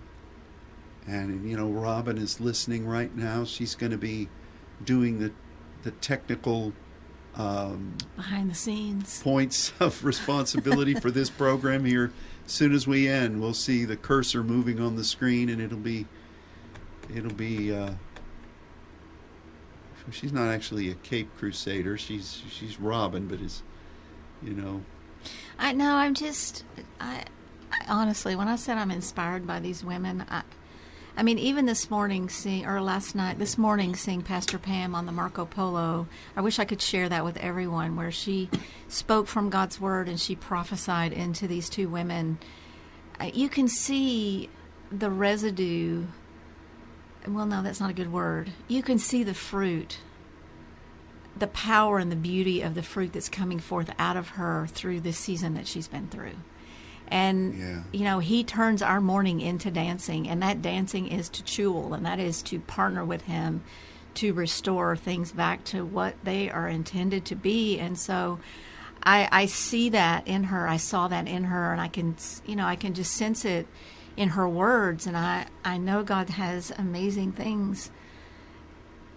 [1.07, 3.45] And, you know, Robin is listening right now.
[3.45, 4.29] She's going to be
[4.85, 5.33] doing the
[5.83, 6.73] the technical
[7.35, 9.23] um, Behind the scenes.
[9.23, 12.11] points of responsibility for this program here.
[12.47, 15.77] As soon as we end, we'll see the cursor moving on the screen, and it'll
[15.79, 16.07] be
[17.15, 17.75] it'll be.
[17.75, 17.93] Uh,
[20.11, 21.97] she's not actually a Cape Crusader.
[21.99, 23.63] She's she's Robin, but is
[24.43, 24.83] you know
[25.59, 25.97] I know.
[25.97, 26.65] I'm just.
[27.01, 27.25] I
[27.89, 30.43] honestly, when I said I'm inspired by these women, I,
[31.17, 35.07] I mean, even this morning, seeing or last night, this morning, seeing Pastor Pam on
[35.07, 36.09] the Marco Polo.
[36.37, 38.51] I wish I could share that with everyone, where she
[38.89, 42.39] spoke from God's word and she prophesied into these two women.
[43.33, 44.51] You can see
[44.91, 46.05] the residue.
[47.27, 48.51] Well, no, that's not a good word.
[48.67, 49.99] You can see the fruit
[51.37, 55.01] the power and the beauty of the fruit that's coming forth out of her through
[55.01, 56.37] this season that she's been through.
[57.09, 57.83] And Yeah.
[57.93, 62.05] you know, he turns our mourning into dancing, and that dancing is to Chul, and
[62.07, 63.63] that is to partner with him
[64.15, 67.79] to restore things back to what they are intended to be.
[67.79, 68.39] And so,
[69.03, 70.67] I, I see that in her.
[70.67, 73.67] I saw that in her, and I can, you know, I can just sense it
[74.17, 75.07] in her words.
[75.07, 77.91] And I, I know God has amazing things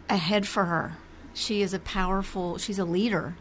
[0.09, 0.97] ahead for her.
[1.33, 3.35] She is a powerful, she's a leader.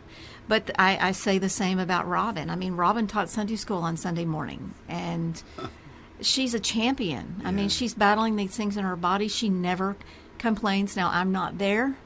[0.48, 2.50] But I, I say the same about Robin.
[2.50, 5.42] I mean, Robin taught Sunday school on Sunday morning, and
[6.20, 7.40] she's a champion.
[7.44, 7.56] I Yeah.
[7.56, 9.26] mean, she's battling these things in her body.
[9.28, 9.96] She never
[10.38, 10.94] complains.
[10.96, 11.96] Now, I'm not there,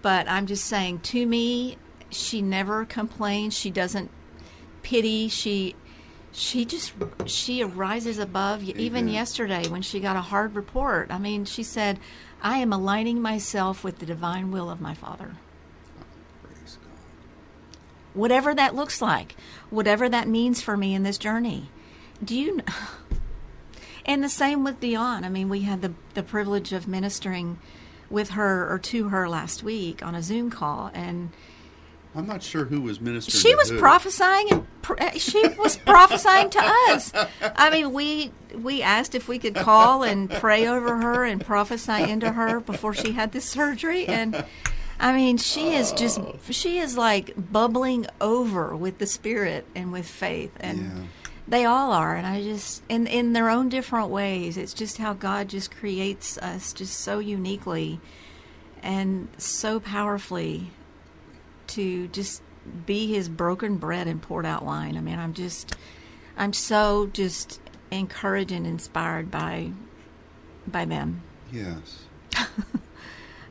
[0.00, 1.76] but I'm just saying to me,
[2.08, 3.54] she never complains.
[3.56, 4.10] She doesn't
[4.82, 5.28] pity.
[5.28, 5.76] She
[6.32, 6.92] she just
[7.26, 11.98] she rises above even yesterday when she got a hard report i mean she said
[12.40, 15.32] i am aligning myself with the divine will of my father.
[18.14, 19.36] Whatever that looks like
[19.70, 21.70] whatever that means for me in this journey
[22.22, 22.60] do you
[24.06, 27.58] and the same with dion i mean we had the the privilege of ministering
[28.08, 31.30] with her or to her last week on a zoom call and
[32.12, 33.40] I'm not sure who was ministering.
[33.40, 33.78] she was who.
[33.78, 36.58] prophesying and pr- uh, she was prophesying to
[36.88, 41.44] us i mean we we asked if we could call and pray over her and
[41.44, 44.44] prophesy into her before she had this surgery and
[45.00, 46.20] i mean she is just
[46.50, 51.02] she is like bubbling over with the spirit and with faith and Yeah.
[51.48, 55.12] they all are and i just in in their own different ways it's just how
[55.14, 57.98] god just creates us just so uniquely
[58.82, 60.70] and so powerfully
[61.66, 62.42] to just
[62.86, 64.96] be his broken bread and poured out wine.
[64.96, 65.76] I mean, I'm just,
[66.36, 69.72] I'm so just encouraged and inspired by,
[70.66, 71.22] by them.
[71.52, 72.04] Yes.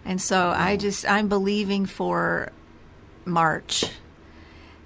[0.10, 0.82] And so I mm.
[0.82, 2.51] just, I'm believing for
[3.26, 3.86] March,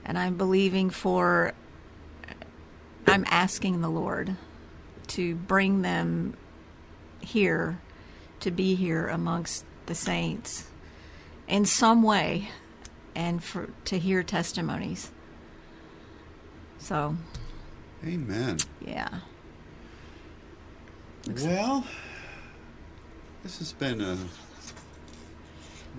[0.04, 1.54] and I'm believing for
[3.08, 4.36] I'm asking the Lord
[5.08, 6.36] to bring them
[7.22, 7.80] here,
[8.42, 10.68] to be here amongst the saints
[11.48, 12.50] in some way,
[13.16, 15.10] and for to hear testimonies.
[16.80, 17.16] So,
[18.06, 18.58] Amen.
[18.86, 19.20] yeah.
[21.28, 21.86] Looks- Well,
[23.42, 24.18] this has been a.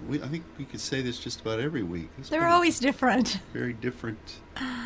[0.09, 2.09] We, I think we could say this just about every week.
[2.19, 3.41] It's They're always different.
[3.53, 4.37] very different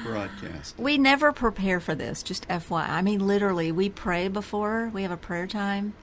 [0.04, 0.78] broadcast.
[0.78, 2.88] We never prepare for this, just FYI.
[2.88, 4.90] I mean, literally, we pray before.
[4.92, 5.94] We have a prayer time,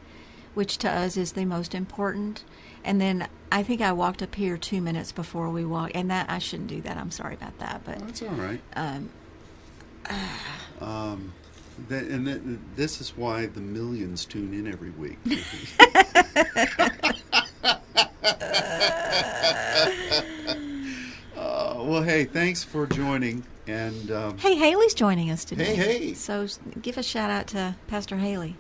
[0.54, 2.44] which to us is the most important.
[2.84, 6.30] And then I think I walked up here two minutes before we walked, and that
[6.30, 6.98] I shouldn't do that.
[6.98, 8.60] I'm sorry about that, but That's all right.
[8.76, 9.10] um,
[10.82, 11.34] Um,
[11.90, 15.18] that, and that, this is why the millions tune in every week.
[21.36, 21.38] uh,
[21.78, 23.44] well, hey, thanks for joining.
[23.68, 25.76] And um, hey, Haley's joining us today.
[25.76, 26.14] Hey, hey.
[26.14, 26.48] So
[26.82, 28.56] give a shout out to Pastor Haley.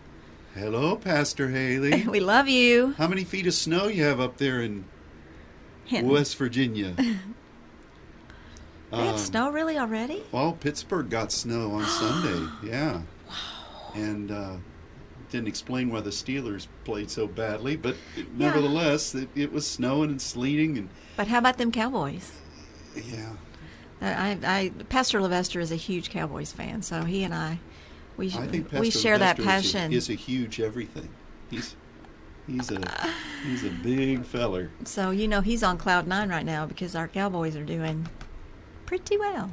[0.53, 2.03] hello, Pastor Haley.
[2.07, 2.93] we love you.
[2.97, 4.86] How many feet of snow you have up there in
[5.86, 6.09] Hinton.
[6.11, 6.95] West Virginia?
[8.91, 10.24] They have Um, snow really already?
[10.32, 12.47] Well, Pittsburgh got snow on Sunday.
[12.63, 13.01] Yeah.
[13.28, 13.34] Wow.
[13.95, 14.55] And uh,
[15.32, 17.95] didn't explain why the Steelers played so badly, but
[18.38, 22.32] nevertheless, it, it was snowing and sleeting, and But how about them Cowboys?
[22.95, 23.32] yeah.
[24.06, 27.60] I, I, Pastor Levester is a huge Cowboys fan, so he and I,
[28.18, 28.34] we,
[28.78, 29.93] we share that Lester is a- passion.
[29.93, 31.10] Is a, huge everything.
[31.49, 31.76] He's
[32.47, 32.82] he's a
[33.45, 34.72] he's a big feller.
[34.84, 38.08] So you know he's on cloud nine right now because our Cowboys are doing
[38.86, 39.51] pretty well.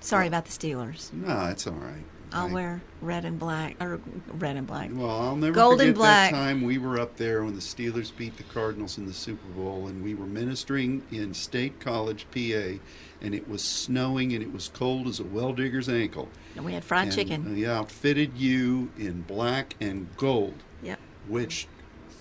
[0.00, 1.12] Sorry about the Steelers.
[1.12, 2.04] No, it's all right.
[2.36, 4.00] I'll I- wear red and black or
[4.34, 4.90] red and black.
[4.92, 6.30] Well, I'll never Gold forget black.
[6.32, 9.48] that time we were up there when the Steelers beat the Cardinals in the Super
[9.48, 12.78] Bowl, and we were ministering in State College, PA,
[13.20, 16.28] and it was snowing and it was cold as a well digger's ankle.
[16.54, 17.46] And we had fried and chicken.
[17.46, 20.98] Uh, we outfitted you in black and gold, Yep.
[21.28, 21.66] which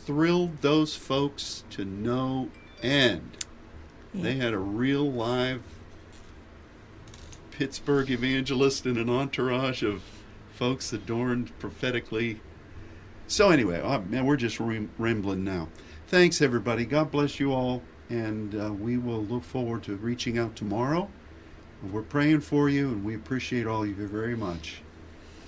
[0.05, 2.49] thrilled those folks to no
[2.83, 3.37] end.
[4.13, 5.61] They had a real live
[7.57, 10.03] Pittsburgh evangelist and an entourage of
[10.51, 12.41] folks adorned prophetically.
[13.27, 15.69] So anyway, oh, man, we're just rambling now.
[16.07, 16.83] Thanks everybody.
[16.85, 21.09] God bless you all, and uh, we will look forward to reaching out tomorrow.
[21.81, 24.81] We're praying for you, and we appreciate all of you very much.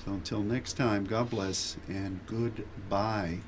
[0.05, 3.39] So until next time, God bless and goodbye.